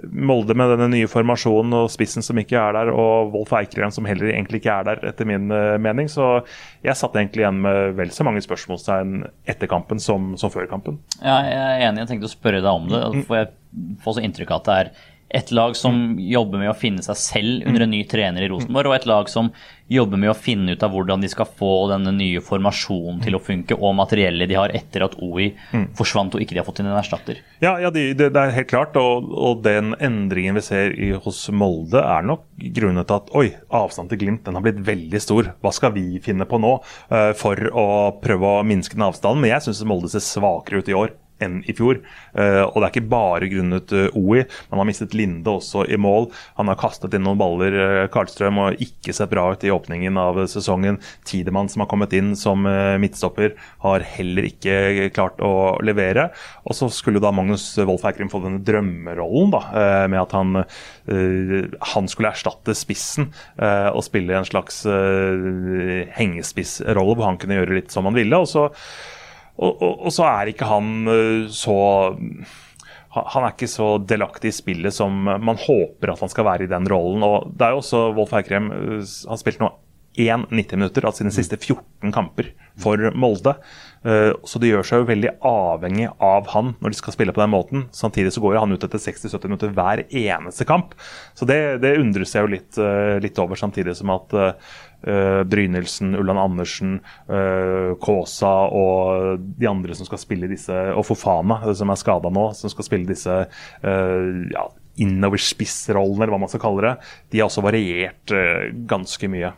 Molde 0.08 0.54
med 0.56 0.70
denne 0.72 0.86
nye 0.92 1.08
formasjonen 1.10 1.74
og 1.76 1.90
spissen 1.92 2.24
som 2.24 2.38
ikke 2.40 2.56
er 2.56 2.76
der, 2.76 2.92
og 2.92 3.34
Wolf 3.34 3.52
Eikrem 3.56 3.92
som 3.92 4.08
heller 4.08 4.30
egentlig 4.30 4.62
ikke 4.62 4.72
er 4.72 4.86
der, 4.88 5.02
etter 5.10 5.28
min 5.28 5.52
mening. 5.84 6.08
Så 6.12 6.38
jeg 6.84 6.96
satt 6.96 7.16
egentlig 7.18 7.44
igjen 7.44 7.60
med 7.64 7.98
vel 7.98 8.12
så 8.14 8.24
mange 8.24 8.40
spørsmålstegn 8.44 9.20
etter 9.48 9.68
kampen 9.68 10.00
som, 10.00 10.32
som 10.40 10.52
før 10.54 10.68
kampen. 10.70 11.00
Ja, 11.20 11.42
jeg 11.44 11.60
er 11.60 11.86
enig, 11.90 12.04
jeg 12.06 12.12
tenkte 12.14 12.30
å 12.30 12.36
spørre 12.36 12.64
deg 12.64 12.72
om 12.72 12.88
det. 12.88 13.04
Får 13.28 13.40
jeg 13.42 13.52
får 14.02 14.16
så 14.16 14.24
inntrykk 14.24 14.52
av 14.52 14.60
at 14.62 14.68
det 14.68 14.76
er 14.80 14.92
et 15.28 15.50
lag 15.52 15.76
som 15.76 16.16
jobber 16.20 16.62
med 16.62 16.70
å 16.72 16.76
finne 16.76 17.04
seg 17.04 17.16
selv 17.20 17.66
under 17.68 17.84
en 17.84 17.90
ny 17.92 18.00
trener 18.08 18.44
i 18.44 18.48
Rosenborg, 18.48 18.88
og 18.88 18.96
et 18.96 19.08
lag 19.08 19.28
som 19.28 19.50
jobber 19.88 20.20
med 20.20 20.32
å 20.32 20.36
finne 20.36 20.72
ut 20.72 20.82
av 20.84 20.92
hvordan 20.92 21.20
de 21.24 21.28
skal 21.32 21.48
få 21.58 21.88
denne 21.90 22.12
nye 22.16 22.40
formasjonen 22.44 23.20
til 23.24 23.36
å 23.36 23.42
funke, 23.42 23.76
og 23.76 23.96
materiellet 23.98 24.48
de 24.48 24.56
har 24.56 24.72
etter 24.76 25.04
at 25.04 25.16
OI 25.24 25.50
forsvant 25.96 26.36
og 26.36 26.44
ikke 26.44 26.56
de 26.56 26.62
har 26.62 26.68
fått 26.68 26.80
inn 26.82 26.88
en 26.88 26.96
erstatter. 26.96 27.42
Ja, 27.64 27.76
ja 27.80 27.92
det, 27.92 28.06
det, 28.20 28.30
er 28.32 28.56
helt 28.56 28.70
klart, 28.72 28.96
og, 29.00 29.28
og, 29.28 29.62
den 29.64 29.94
endringen 30.00 30.56
vi 30.56 30.64
ser 30.64 30.96
i, 30.96 31.12
hos 31.12 31.44
Molde 31.52 32.00
er 32.00 32.24
nok 32.24 32.46
grunnen 32.78 33.04
til 33.04 33.20
at 33.20 33.32
oi, 33.36 33.46
avstanden 33.68 34.14
til 34.14 34.24
Glimt 34.24 34.44
den 34.48 34.56
har 34.56 34.64
blitt 34.64 34.80
veldig 34.84 35.22
stor. 35.24 35.52
Hva 35.60 35.72
skal 35.76 35.92
vi 35.96 36.22
finne 36.24 36.48
på 36.48 36.60
nå 36.62 36.78
uh, 36.80 37.32
for 37.36 37.68
å 37.68 37.88
prøve 38.22 38.58
å 38.58 38.66
minske 38.66 38.96
den 38.96 39.08
avstanden? 39.08 39.44
Men 39.44 39.56
jeg 39.56 39.68
syns 39.68 39.84
Molde 39.88 40.12
ser 40.12 40.24
svakere 40.24 40.80
ut 40.80 40.92
i 40.92 40.96
år 40.96 41.16
enn 41.44 41.60
i 41.66 41.74
fjor. 41.76 42.00
Uh, 42.34 42.64
og 42.66 42.78
det 42.78 42.86
er 42.86 42.92
ikke 42.92 43.10
bare 43.10 43.48
grunnet 43.50 43.92
uh, 43.94 44.18
OI. 44.18 44.44
Man 44.72 44.82
har 44.82 44.88
mistet 44.88 45.16
Linde 45.16 45.50
også 45.50 45.84
i 45.88 45.98
mål. 46.00 46.28
Han 46.58 46.70
har 46.70 46.78
kastet 46.80 47.14
inn 47.16 47.24
noen 47.26 47.40
baller, 47.40 47.76
uh, 47.78 48.04
Karlstrøm, 48.12 48.60
og 48.62 48.82
ikke 48.82 49.14
sett 49.16 49.30
bra 49.32 49.48
ut 49.52 49.66
i 49.66 49.72
åpningen 49.74 50.18
av 50.20 50.40
sesongen. 50.50 51.00
Tidemann 51.28 51.70
som 51.70 51.84
har 51.84 51.90
kommet 51.90 52.14
inn 52.16 52.34
som 52.38 52.66
midtstopper, 53.00 53.54
har 53.84 54.04
heller 54.16 54.46
ikke 54.48 55.08
klart 55.14 55.40
å 55.44 55.78
levere. 55.84 56.28
Og 56.68 56.76
så 56.76 56.88
skulle 56.92 57.22
da 57.22 57.32
Magnus 57.34 57.70
Wolff 57.78 58.06
Eikrim 58.08 58.30
få 58.32 58.40
denne 58.44 58.62
drømmerollen 58.64 59.52
da, 59.54 59.60
med 60.10 60.20
at 60.20 60.34
han, 60.36 60.62
han 61.92 62.10
skulle 62.10 62.32
erstatte 62.32 62.74
spissen 62.76 63.30
og 63.58 64.02
spille 64.06 64.36
en 64.38 64.48
slags 64.48 64.82
hengespissrolle 66.18 67.16
hvor 67.18 67.28
han 67.28 67.40
kunne 67.40 67.60
gjøre 67.60 67.78
litt 67.80 67.94
som 67.94 68.08
han 68.08 68.18
ville. 68.18 68.42
og 68.42 68.48
så 68.50 68.68
og, 69.58 69.82
og, 69.82 70.08
så 70.14 70.26
er 70.28 70.52
ikke 70.52 70.68
han 70.70 71.10
eh, 71.10 71.50
så 71.50 71.76
han 73.18 73.44
er 73.44 73.54
ikke 73.54 73.70
så 73.70 73.88
delaktig 74.04 74.52
i 74.52 74.54
spillet 74.54 74.94
som 74.94 75.14
man 75.26 75.58
håper 75.58 76.12
at 76.12 76.22
han 76.22 76.30
skal 76.30 76.46
være 76.46 76.66
i 76.66 76.70
den 76.70 76.86
rollen. 76.90 77.24
og 77.26 77.50
det 77.56 77.66
er 77.66 77.74
jo 77.74 77.80
også 77.80 78.02
Wolf 78.14 78.34
Eikrem 78.36 78.68
Han 78.70 79.32
har 79.32 79.40
spilt 79.40 79.62
nå 79.62 79.72
1 80.18 80.48
90 80.50 80.76
minutter 80.76 81.06
av 81.08 81.14
sine 81.16 81.32
siste 81.34 81.56
14 81.56 82.12
kamper 82.14 82.52
for 82.78 83.10
Molde. 83.14 83.54
Eh, 84.06 84.32
så 84.46 84.60
det 84.62 84.72
gjør 84.72 84.86
seg 84.86 85.02
jo 85.02 85.08
veldig 85.10 85.32
avhengig 85.48 86.08
av 86.22 86.50
han 86.54 86.74
når 86.78 86.94
de 86.94 87.00
skal 87.00 87.16
spille 87.16 87.34
på 87.34 87.42
den 87.42 87.54
måten. 87.54 87.86
Samtidig 87.94 88.34
så 88.34 88.42
går 88.44 88.56
jo 88.56 88.64
han 88.64 88.74
ut 88.74 88.84
etter 88.88 89.02
60-70 89.02 89.48
minutter 89.48 89.72
hver 89.74 90.04
eneste 90.06 90.68
kamp. 90.68 90.94
Så 91.38 91.48
det, 91.48 91.60
det 91.84 91.96
undres 92.00 92.34
jeg 92.34 92.44
jo 92.44 92.52
litt, 92.52 92.82
litt 93.24 93.42
over, 93.42 93.58
samtidig 93.58 93.96
som 93.98 94.14
at 94.14 94.36
Uh, 95.06 95.44
Brynildsen, 95.46 96.16
Ulland 96.18 96.40
Andersen, 96.42 96.96
uh, 97.30 97.94
Kaasa 98.02 98.50
og 98.74 99.38
de 99.38 99.68
andre 99.70 99.94
som 99.94 100.08
skal 100.08 100.18
spille 100.18 100.48
disse, 100.50 100.74
og 100.74 101.06
Fofana, 101.06 101.60
som 101.78 101.92
er 101.94 102.00
skada 102.00 102.32
nå, 102.34 102.48
som 102.58 102.72
skal 102.72 102.86
spille 102.88 103.06
disse 103.06 103.36
uh, 103.46 104.32
ja, 104.50 104.64
innoverspissrollene, 104.98 106.24
eller 106.24 106.34
hva 106.34 106.42
man 106.42 106.50
skal 106.50 106.64
kalle 106.66 106.82
det, 106.82 106.92
de 107.30 107.38
har 107.38 107.46
også 107.46 107.62
variert 107.62 108.34
ganske 108.90 109.30
mye. 109.30 109.52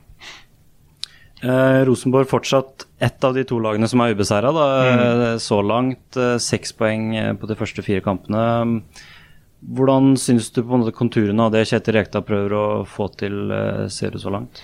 Rosenborg 1.40 2.29
fortsatt 2.29 2.85
ett 3.00 3.24
av 3.24 3.33
de 3.33 3.46
to 3.48 3.57
lagene 3.64 3.88
som 3.88 4.03
er 4.05 4.12
ubeseira. 4.12 4.50
Mm. 4.53 5.38
Så 5.40 5.62
langt 5.64 6.18
seks 6.44 6.74
poeng 6.76 7.14
på 7.40 7.48
de 7.48 7.57
første 7.57 7.85
fire 7.87 8.05
kampene. 8.05 8.42
Hvordan 9.61 10.12
syns 10.20 10.50
du 10.53 10.61
på 10.61 10.74
en 10.74 10.85
måte 10.85 10.96
konturene 10.96 11.46
av 11.46 11.55
det 11.55 11.66
Kjetil 11.70 11.96
Rekdal 11.96 12.26
prøver 12.29 12.57
å 12.57 12.66
få 12.88 13.09
til, 13.16 13.53
ser 13.92 14.12
ut 14.16 14.20
så 14.20 14.33
langt? 14.37 14.61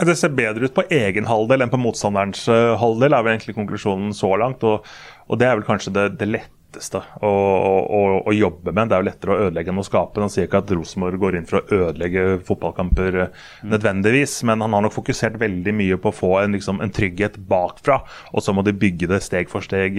Det 0.00 0.16
ser 0.16 0.32
bedre 0.32 0.64
ut 0.64 0.76
på 0.76 0.86
egen 0.96 1.26
halvdel 1.28 1.64
enn 1.64 1.72
på 1.72 1.80
motstanderens 1.80 2.46
uh, 2.48 2.76
halvdel, 2.80 3.12
er 3.12 3.24
vel 3.24 3.34
egentlig 3.34 3.56
konklusjonen 3.58 4.14
så 4.16 4.30
langt. 4.40 4.64
Og, 4.64 4.86
og 5.28 5.40
det 5.40 5.48
er 5.48 5.58
vel 5.58 5.66
kanskje 5.66 5.92
det, 5.96 6.06
det 6.20 6.30
lette 6.30 6.59
letteste 6.70 7.00
å, 7.20 7.30
å, 7.30 8.00
å, 8.22 8.32
jobbe 8.32 8.72
med. 8.72 8.88
Det 8.88 8.96
er 8.96 9.02
jo 9.02 9.08
lettere 9.08 9.34
å 9.34 9.46
ødelegge 9.46 9.72
enn 9.72 9.80
å 9.80 9.86
skape. 9.86 10.22
Han 10.22 10.30
sier 10.30 10.46
ikke 10.46 10.62
at 10.62 10.70
Rosenborg 10.74 11.20
går 11.20 11.38
inn 11.38 11.48
for 11.48 11.60
å 11.60 11.80
ødelegge 11.88 12.38
fotballkamper 12.46 13.18
mm. 13.26 13.70
nødvendigvis, 13.72 14.40
men 14.48 14.62
han 14.62 14.76
har 14.76 14.84
nok 14.86 14.94
fokusert 14.94 15.38
veldig 15.40 15.74
mye 15.76 15.98
på 16.00 16.12
å 16.12 16.16
få 16.16 16.32
en, 16.44 16.54
liksom, 16.56 16.80
en, 16.80 16.92
trygghet 16.94 17.38
bakfra, 17.50 18.00
og 18.34 18.44
så 18.44 18.54
må 18.54 18.64
de 18.66 18.74
bygge 18.76 19.10
det 19.10 19.22
steg 19.24 19.50
for 19.50 19.64
steg 19.64 19.98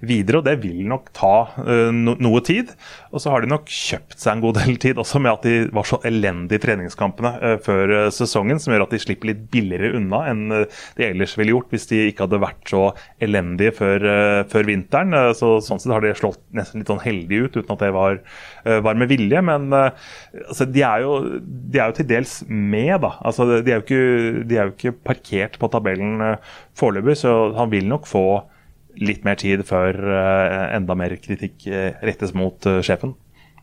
videre. 0.00 0.40
og 0.40 0.46
Det 0.46 0.56
vil 0.62 0.84
nok 0.90 1.10
ta 1.16 1.34
uh, 1.58 1.90
no, 1.94 2.16
noe 2.22 2.42
tid. 2.46 2.72
Og 3.12 3.20
så 3.20 3.32
har 3.32 3.44
de 3.44 3.50
nok 3.50 3.68
kjøpt 3.68 4.16
seg 4.16 4.32
en 4.32 4.42
god 4.42 4.56
del 4.56 4.78
tid 4.80 5.00
også 5.00 5.20
med 5.20 5.34
at 5.34 5.44
de 5.44 5.56
var 5.76 5.86
så 5.88 5.98
elendige 6.08 6.60
i 6.60 6.62
treningskampene 6.62 7.32
uh, 7.42 7.56
før 7.62 7.92
uh, 7.92 8.12
sesongen, 8.14 8.60
som 8.62 8.72
gjør 8.72 8.86
at 8.86 8.94
de 8.94 9.00
slipper 9.02 9.28
litt 9.28 9.42
billigere 9.52 9.98
unna 9.98 10.22
enn 10.30 10.44
de 10.52 11.04
ellers 11.04 11.34
ville 11.36 11.52
gjort 11.52 11.72
hvis 11.72 11.88
de 11.90 12.00
ikke 12.08 12.24
hadde 12.24 12.40
vært 12.42 12.72
så 12.72 12.82
elendige 13.22 13.74
før, 13.76 14.04
før 14.50 14.66
vinteren. 14.68 15.14
så 15.36 15.54
Sånn 15.62 15.80
sett 15.82 15.92
har 15.92 16.04
de 16.04 16.12
slått 16.16 16.40
nesten 16.56 16.80
litt 16.80 16.90
sånn 16.90 17.02
heldig 17.02 17.40
ut, 17.44 17.58
uten 17.58 17.74
at 17.74 17.84
det 17.84 17.90
var, 17.94 18.18
eh, 18.64 18.80
var 18.84 18.98
med 18.98 19.10
vilje. 19.12 19.42
Men 19.44 19.68
altså, 19.74 20.66
de, 20.66 20.84
er 20.86 21.04
jo, 21.04 21.16
de, 21.42 21.78
er 21.78 21.90
jo, 21.90 21.96
til 21.98 22.08
dels 22.10 22.34
med, 22.48 22.94
da. 23.04 23.14
Altså, 23.22 23.48
de, 23.52 23.74
er 23.74 23.84
ikke, 23.84 24.44
de 24.48 24.58
er 24.58 24.70
jo 24.70 24.76
ikke 24.76 24.96
parkert 25.10 25.58
på 25.60 25.70
tabellen 25.72 26.38
foreløpig, 26.78 27.18
så 27.22 27.36
han 27.58 27.72
vil 27.72 27.88
nok 27.90 28.08
få 28.10 28.26
litt 29.00 29.24
mer 29.24 29.38
tid 29.40 29.64
før 29.68 29.96
uh, 29.96 30.76
enda 30.76 30.96
mer 30.98 31.16
kritikk 31.22 31.68
rettes 32.02 32.34
mot 32.36 32.68
sjefen. 32.84 33.16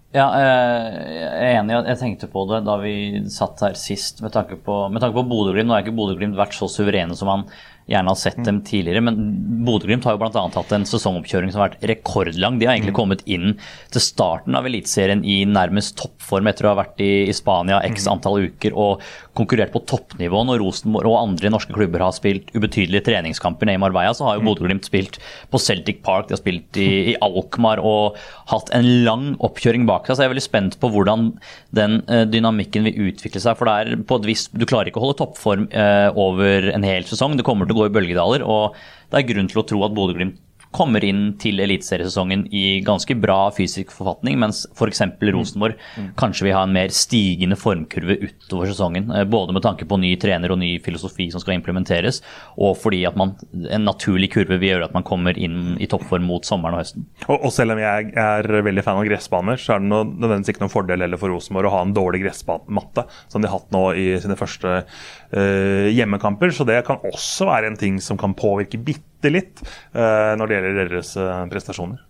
Ja, 0.10 0.26
jeg 0.34 1.26
er 1.30 1.60
enig. 1.60 1.76
Jeg 1.86 2.00
tenkte 2.00 2.30
på 2.34 2.42
det 2.50 2.64
da 2.66 2.80
vi 2.82 2.94
satt 3.30 3.62
her 3.62 3.76
sist 3.78 4.24
med 4.26 4.34
tanke 4.34 4.58
på, 4.58 4.88
med 4.90 5.04
på 5.06 5.26
Bodø-Glimt. 5.30 5.70
Nå 5.70 5.76
er 5.76 5.84
ikke 5.84 5.94
Bodø-Glimt 6.00 6.40
vært 6.40 6.58
så 6.58 6.66
suverene 6.72 7.18
som 7.18 7.30
han 7.30 7.44
gjerne 7.90 8.12
har 8.14 8.20
sett 8.20 8.40
dem 8.44 8.60
mm. 8.60 8.64
tidligere. 8.68 9.04
Men 9.06 9.18
Bodø-Glimt 9.66 10.06
har 10.08 10.16
jo 10.16 10.22
bl.a. 10.22 10.46
hatt 10.56 10.76
en 10.76 10.88
sesongoppkjøring 10.88 11.52
som 11.54 11.64
har 11.64 11.72
vært 11.72 11.88
rekordlang. 11.92 12.60
De 12.60 12.68
har 12.70 12.78
egentlig 12.78 12.94
mm. 12.94 13.00
kommet 13.00 13.24
inn 13.30 13.56
til 13.94 14.04
starten 14.04 14.58
av 14.58 14.68
Eliteserien 14.70 15.24
i 15.26 15.42
nærmest 15.50 15.98
toppform 16.00 16.50
etter 16.52 16.68
å 16.68 16.74
ha 16.74 16.80
vært 16.84 17.02
i, 17.04 17.12
i 17.30 17.36
Spania 17.36 17.82
x 17.88 18.06
mm. 18.06 18.12
antall 18.14 18.50
uker 18.50 18.78
og 18.78 19.04
konkurrert 19.40 19.74
på 19.74 19.84
toppnivå. 19.90 20.44
Når 20.48 20.62
Rosenborg 20.64 21.10
og 21.12 21.20
andre 21.22 21.52
norske 21.54 21.76
klubber 21.76 22.04
har 22.04 22.16
spilt 22.16 22.52
ubetydelige 22.56 23.08
treningskamper 23.08 23.70
nede 23.70 23.80
i 23.80 23.84
Marbella, 23.84 24.14
så 24.16 24.28
har 24.28 24.38
jo 24.38 24.46
Bodø-Glimt 24.48 24.88
spilt 24.88 25.20
på 25.50 25.62
Celtic 25.62 26.04
Park, 26.06 26.30
de 26.30 26.36
har 26.36 26.42
spilt 26.42 26.80
i, 26.80 26.90
i, 27.14 27.18
Alkmaar 27.24 27.82
og 27.84 28.18
hatt 28.52 28.72
en 28.76 28.88
lang 29.06 29.32
oppkjøring 29.46 29.86
bak 29.90 30.08
seg. 30.08 30.16
Så 30.16 30.24
jeg 30.24 30.30
er 30.30 30.36
veldig 30.36 30.46
spent 30.46 30.80
på 30.82 30.92
hvordan 30.94 31.30
den 31.76 32.00
uh, 32.10 32.24
dynamikken 32.30 32.88
vil 32.88 33.10
utvikle 33.10 33.42
seg. 33.44 33.58
For 33.60 33.70
det 33.70 33.76
er 33.80 34.06
på 34.10 34.20
et 34.20 34.30
vis, 34.30 34.48
du 34.54 34.68
klarer 34.70 34.92
ikke 34.92 35.02
å 35.02 35.08
holde 35.08 35.20
toppform 35.22 35.68
uh, 35.74 36.10
over 36.20 36.72
en 36.74 36.88
hel 36.88 37.08
sesong. 37.10 37.38
Det 37.40 37.48
kommer 37.48 37.70
til 37.70 37.78
å 37.78 37.79
gå 37.80 37.90
i 37.90 37.96
bølgedaler. 37.98 38.46
og 38.46 38.78
Det 39.10 39.24
er 39.24 39.32
grunn 39.34 39.50
til 39.52 39.64
å 39.64 39.68
tro 39.72 39.84
at 39.88 39.96
Bodø-Glimt 39.98 40.38
kommer 40.70 41.02
inn 41.02 41.32
til 41.42 41.58
eliteseriesesongen 41.64 42.44
i 42.54 42.82
ganske 42.86 43.16
bra 43.18 43.48
fysisk 43.56 43.90
forfatning, 43.96 44.36
mens 44.38 44.68
f.eks. 44.78 45.02
For 45.18 45.34
Rosenborg 45.34 45.80
kanskje 46.20 46.46
vil 46.46 46.54
ha 46.54 46.62
en 46.68 46.76
mer 46.76 46.94
stigende 46.94 47.58
formkurve 47.58 48.20
utover 48.22 48.70
sesongen. 48.70 49.10
eh, 49.10 49.26
Både 49.26 49.56
med 49.56 49.66
tanke 49.66 49.88
på 49.90 49.98
ny 49.98 50.12
trener 50.22 50.54
og 50.54 50.60
ny 50.62 50.76
filosofi 50.86 51.32
som 51.34 51.42
skal 51.42 51.56
implementeres, 51.58 52.22
og 52.62 52.78
fordi 52.78 53.02
at 53.10 53.18
man, 53.18 53.34
en 53.66 53.88
naturlig 53.88 54.30
kurve 54.36 54.60
vil 54.62 54.76
gjøre 54.76 54.92
at 54.92 54.94
man 54.94 55.08
kommer 55.08 55.38
inn 55.42 55.74
i 55.82 55.90
toppform 55.90 56.30
mot 56.30 56.46
sommeren 56.46 56.78
og 56.78 56.84
høsten. 56.84 57.08
Og, 57.26 57.48
og 57.50 57.56
selv 57.56 57.74
om 57.74 57.82
jeg 57.82 58.14
er 58.14 58.52
veldig 58.70 58.86
fan 58.86 59.02
av 59.02 59.10
gressbaner, 59.10 59.58
så 59.58 59.74
er 59.74 59.82
det 59.82 59.90
nødvendigvis 59.90 60.54
ikke 60.54 60.66
noen 60.68 60.76
fordel 60.76 61.08
heller 61.08 61.22
for 61.22 61.34
Rosenborg 61.34 61.72
å 61.72 61.76
ha 61.80 61.82
en 61.88 61.98
dårlig 61.98 62.22
gressmatte, 62.28 63.08
som 63.26 63.42
de 63.42 63.50
har 63.50 63.58
hatt 63.58 63.74
nå 63.74 63.88
i 63.98 64.08
sine 64.22 64.38
første 64.38 64.84
hjemmekamper. 65.32 66.54
Så 66.56 66.66
det 66.66 66.80
kan 66.88 67.02
også 67.06 67.50
være 67.50 67.70
en 67.70 67.80
ting 67.80 68.00
som 68.02 68.18
kan 68.20 68.36
påvirke 68.38 68.80
bitte 68.82 69.32
litt 69.34 69.62
eh, 69.62 70.34
når 70.40 70.46
det 70.48 70.58
gjelder 70.58 70.80
deres 70.80 71.16
eh, 71.20 71.44
prestasjoner. 71.52 72.06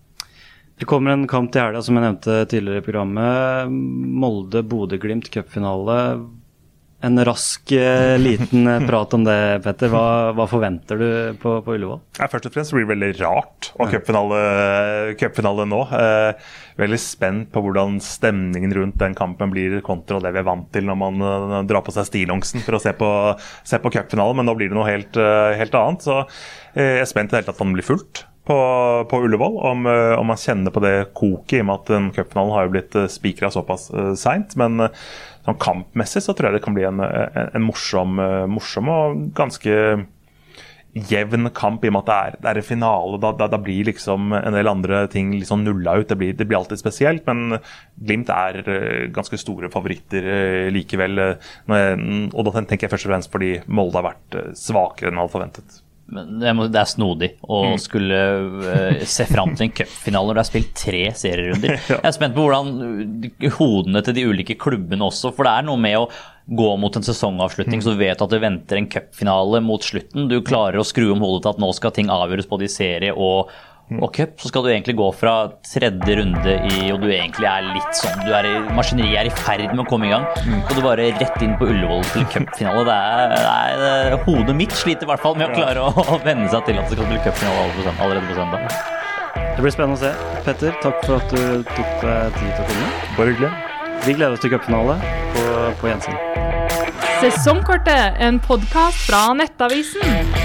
Det 0.80 0.88
kommer 0.88 1.12
en 1.12 1.28
kamp 1.28 1.52
til 1.52 1.60
helga, 1.66 1.82
som 1.84 1.98
jeg 1.98 2.06
nevnte 2.06 2.36
tidligere 2.48 2.80
i 2.80 2.86
programmet. 2.86 3.74
Molde-Bodø-Glimt 4.24 5.28
cupfinale. 5.34 5.98
En 7.02 7.16
rask 7.24 7.72
eh, 7.72 8.18
liten 8.20 8.68
eh, 8.68 8.88
prat 8.88 9.14
om 9.16 9.24
det, 9.24 9.38
Petter. 9.64 9.88
Hva, 9.94 10.34
hva 10.36 10.48
forventer 10.52 11.00
du 11.00 11.12
på, 11.40 11.54
på 11.64 11.76
Ullevål? 11.78 12.02
Ja, 12.20 12.28
først 12.28 12.50
og 12.50 12.56
fremst 12.58 12.76
blir 12.76 12.84
det 12.84 12.92
veldig 12.92 13.12
rart 13.22 13.70
å 13.78 13.86
ha 13.86 13.88
cupfinale, 13.94 14.42
cupfinale 15.20 15.68
nå. 15.72 15.80
Eh, 15.96 16.50
veldig 16.82 17.00
spent 17.00 17.54
på 17.54 17.64
hvordan 17.64 18.02
stemningen 18.04 18.76
rundt 18.76 19.00
den 19.00 19.16
kampen 19.16 19.54
blir 19.54 19.80
kontra 19.86 20.20
det 20.24 20.34
vi 20.36 20.42
er 20.44 20.50
vant 20.50 20.68
til 20.76 20.90
når 20.90 21.00
man 21.00 21.24
eh, 21.24 21.56
drar 21.72 21.86
på 21.88 21.96
seg 21.96 22.10
stillongsen 22.10 22.68
for 22.68 22.76
å 22.76 22.84
se 22.84 22.92
på, 23.00 23.12
se 23.64 23.80
på 23.80 23.94
cupfinale, 23.96 24.36
men 24.36 24.52
nå 24.52 24.58
blir 24.60 24.74
det 24.74 24.76
noe 24.76 24.90
helt, 24.92 25.16
eh, 25.16 25.56
helt 25.62 25.80
annet. 25.80 26.04
Så 26.04 26.20
eh, 26.20 26.98
jeg 27.00 27.06
er 27.06 27.14
spent 27.14 27.32
i 27.32 27.38
det 27.38 27.42
hele 27.42 27.54
tatt 27.54 27.64
om 27.64 27.72
den 27.72 27.80
blir 27.80 27.88
fullt 27.88 28.26
på, 28.50 29.08
på 29.10 29.22
Ullevål. 29.24 29.58
Om, 29.72 29.86
eh, 29.86 30.20
om 30.20 30.28
man 30.28 30.38
kjenner 30.38 30.74
på 30.74 30.82
det 30.82 31.12
koket, 31.14 31.60
i 31.60 31.62
og 31.62 31.68
med 31.70 31.76
at 31.76 31.92
den 31.94 32.08
cupfinalen 32.16 32.56
har 32.56 32.66
jo 32.66 32.74
blitt 32.74 32.98
spikra 33.14 33.52
såpass 33.54 33.90
uh, 33.94 34.14
seint. 34.18 34.56
Men 34.60 34.88
eh, 34.88 35.04
sånn 35.48 35.60
kampmessig 35.62 36.24
så 36.26 36.36
tror 36.36 36.50
jeg 36.50 36.60
det 36.60 36.66
kan 36.66 36.78
bli 36.78 36.88
en, 36.88 37.04
en, 37.04 37.52
en 37.58 37.66
morsom, 37.66 38.20
eh, 38.24 38.46
morsom 38.52 38.90
og 38.94 39.28
ganske 39.38 39.76
jevn 40.90 41.52
kamp 41.54 41.84
i 41.86 41.90
og 41.92 41.94
med 41.94 42.02
at 42.02 42.08
det 42.10 42.16
er, 42.18 42.38
det 42.42 42.50
er 42.50 42.60
en 42.60 42.66
finale. 42.66 43.20
Da, 43.22 43.32
da, 43.38 43.48
da 43.52 43.60
blir 43.62 43.86
liksom 43.92 44.34
en 44.36 44.56
del 44.58 44.72
andre 44.72 45.04
ting 45.14 45.32
liksom 45.36 45.62
nulla 45.64 46.00
ut. 46.00 46.08
Det 46.10 46.18
blir, 46.18 46.34
det 46.38 46.48
blir 46.50 46.58
alltid 46.60 46.82
spesielt, 46.82 47.28
men 47.30 47.60
Glimt 48.00 48.32
er 48.34 48.64
eh, 48.64 49.04
ganske 49.14 49.38
store 49.40 49.70
favoritter 49.74 50.32
eh, 50.34 50.72
likevel. 50.74 51.20
og 51.70 52.42
da 52.48 52.56
tenker 52.62 52.88
jeg 52.88 52.96
først 52.96 53.10
og 53.10 53.14
fremst 53.14 53.32
fordi 53.34 53.54
Molde 53.68 54.02
har 54.02 54.10
vært 54.12 54.42
svakere 54.58 55.14
enn 55.14 55.22
hadde 55.22 55.36
forventet. 55.36 55.84
Men 56.10 56.40
det, 56.42 56.80
er 56.80 56.90
snodig 56.90 57.30
å 57.46 57.62
skulle 57.82 58.20
uh, 58.64 59.06
se 59.08 59.28
fram 59.30 59.54
til 59.56 59.68
en 59.68 59.76
cupfinale 59.82 60.32
når 60.32 60.40
det 60.40 60.44
er 60.44 60.50
spilt 60.50 60.74
tre 60.78 61.04
serierunder. 61.18 61.76
Jeg 61.92 62.02
er 62.02 62.16
spent 62.16 62.36
på 62.38 62.46
hvordan 62.46 63.30
eh, 63.30 63.48
hodene 63.60 64.04
til 64.06 64.18
de 64.18 64.26
ulike 64.32 64.58
klubbene 64.60 65.06
også, 65.06 65.34
for 65.36 65.48
det 65.48 65.54
er 65.54 65.68
noe 65.70 65.82
med 65.82 66.00
å 66.02 66.10
gå 66.50 66.70
mot 66.82 66.96
en 66.98 67.06
sesongavslutning 67.06 67.84
så 67.86 67.94
du 67.94 68.00
vet 68.00 68.22
at 68.22 68.32
det 68.34 68.42
venter 68.42 68.80
en 68.80 68.90
cupfinale 68.90 69.62
mot 69.62 69.86
slutten. 69.86 70.26
Du 70.32 70.40
klarer 70.46 70.82
å 70.82 70.88
skru 70.88 71.12
om 71.14 71.22
hodet 71.22 71.46
til 71.46 71.54
at 71.54 71.62
nå 71.62 71.70
skal 71.78 71.94
ting 71.94 72.10
avgjøres 72.14 72.50
både 72.50 72.66
i 72.66 72.72
serie 72.74 73.14
og, 73.14 73.54
og 73.98 74.12
cup. 74.14 74.36
Så 74.42 74.52
skal 74.52 74.66
du 74.66 74.70
egentlig 74.72 74.96
gå 75.00 75.08
fra 75.18 75.34
tredje 75.66 76.18
runde 76.20 76.56
i 76.70 76.92
og 76.94 77.02
du 77.02 77.08
egentlig 77.10 77.48
er 77.50 77.66
litt 77.72 77.98
sånn 77.98 78.22
du 78.26 78.32
er 78.36 78.46
i, 78.46 78.54
Maskineriet 78.78 79.24
er 79.24 79.30
i 79.32 79.34
ferd 79.34 79.66
med 79.74 79.84
å 79.86 79.88
komme 79.90 80.10
i 80.10 80.14
gang. 80.14 80.28
Og 80.62 80.72
du 80.78 80.84
bare 80.86 81.10
rett 81.18 81.42
inn 81.46 81.56
på 81.60 81.70
Ullevål 81.72 82.06
til 82.14 82.28
cupfinale. 82.36 82.86
Det 82.86 83.00
er, 83.00 83.74
det 83.82 83.90
er, 83.96 84.18
hodet 84.28 84.56
mitt 84.60 84.76
sliter 84.78 85.08
i 85.08 85.12
hvert 85.14 85.26
fall 85.26 85.38
med 85.40 85.50
å 85.50 85.58
klare 85.58 85.88
å, 85.88 86.06
å 86.16 86.22
venne 86.26 86.50
seg 86.54 86.68
til 86.70 86.80
at 86.82 86.90
det 86.92 87.00
skal 87.00 87.10
bli 87.10 87.22
cupfinale 87.26 87.66
allerede 87.66 87.80
på 87.80 87.88
søndag- 87.90 88.06
allerede 88.06 88.30
på 88.30 88.40
søndag. 88.40 88.98
Det 89.60 89.64
blir 89.66 89.74
spennende 89.76 89.98
å 89.98 90.04
se. 90.04 90.14
Petter, 90.46 90.76
takk 90.84 91.02
for 91.04 91.20
at 91.20 91.34
du 91.34 91.66
tok 91.68 92.06
deg 92.06 92.38
tid 92.38 92.52
til 92.54 92.64
å 92.64 92.68
komme. 92.70 92.92
Bare 93.18 93.34
hyggelig. 93.34 93.52
Vi 94.06 94.16
gleder 94.16 94.38
oss 94.38 94.44
til 94.46 94.54
cupfinale 94.54 94.96
på, 95.36 95.48
på 95.82 95.90
gjensyn. 95.92 96.22
Sesongkortet, 97.20 98.16
en 98.24 98.40
podkast 98.40 99.10
fra 99.10 99.26
Nettavisen. 99.36 100.39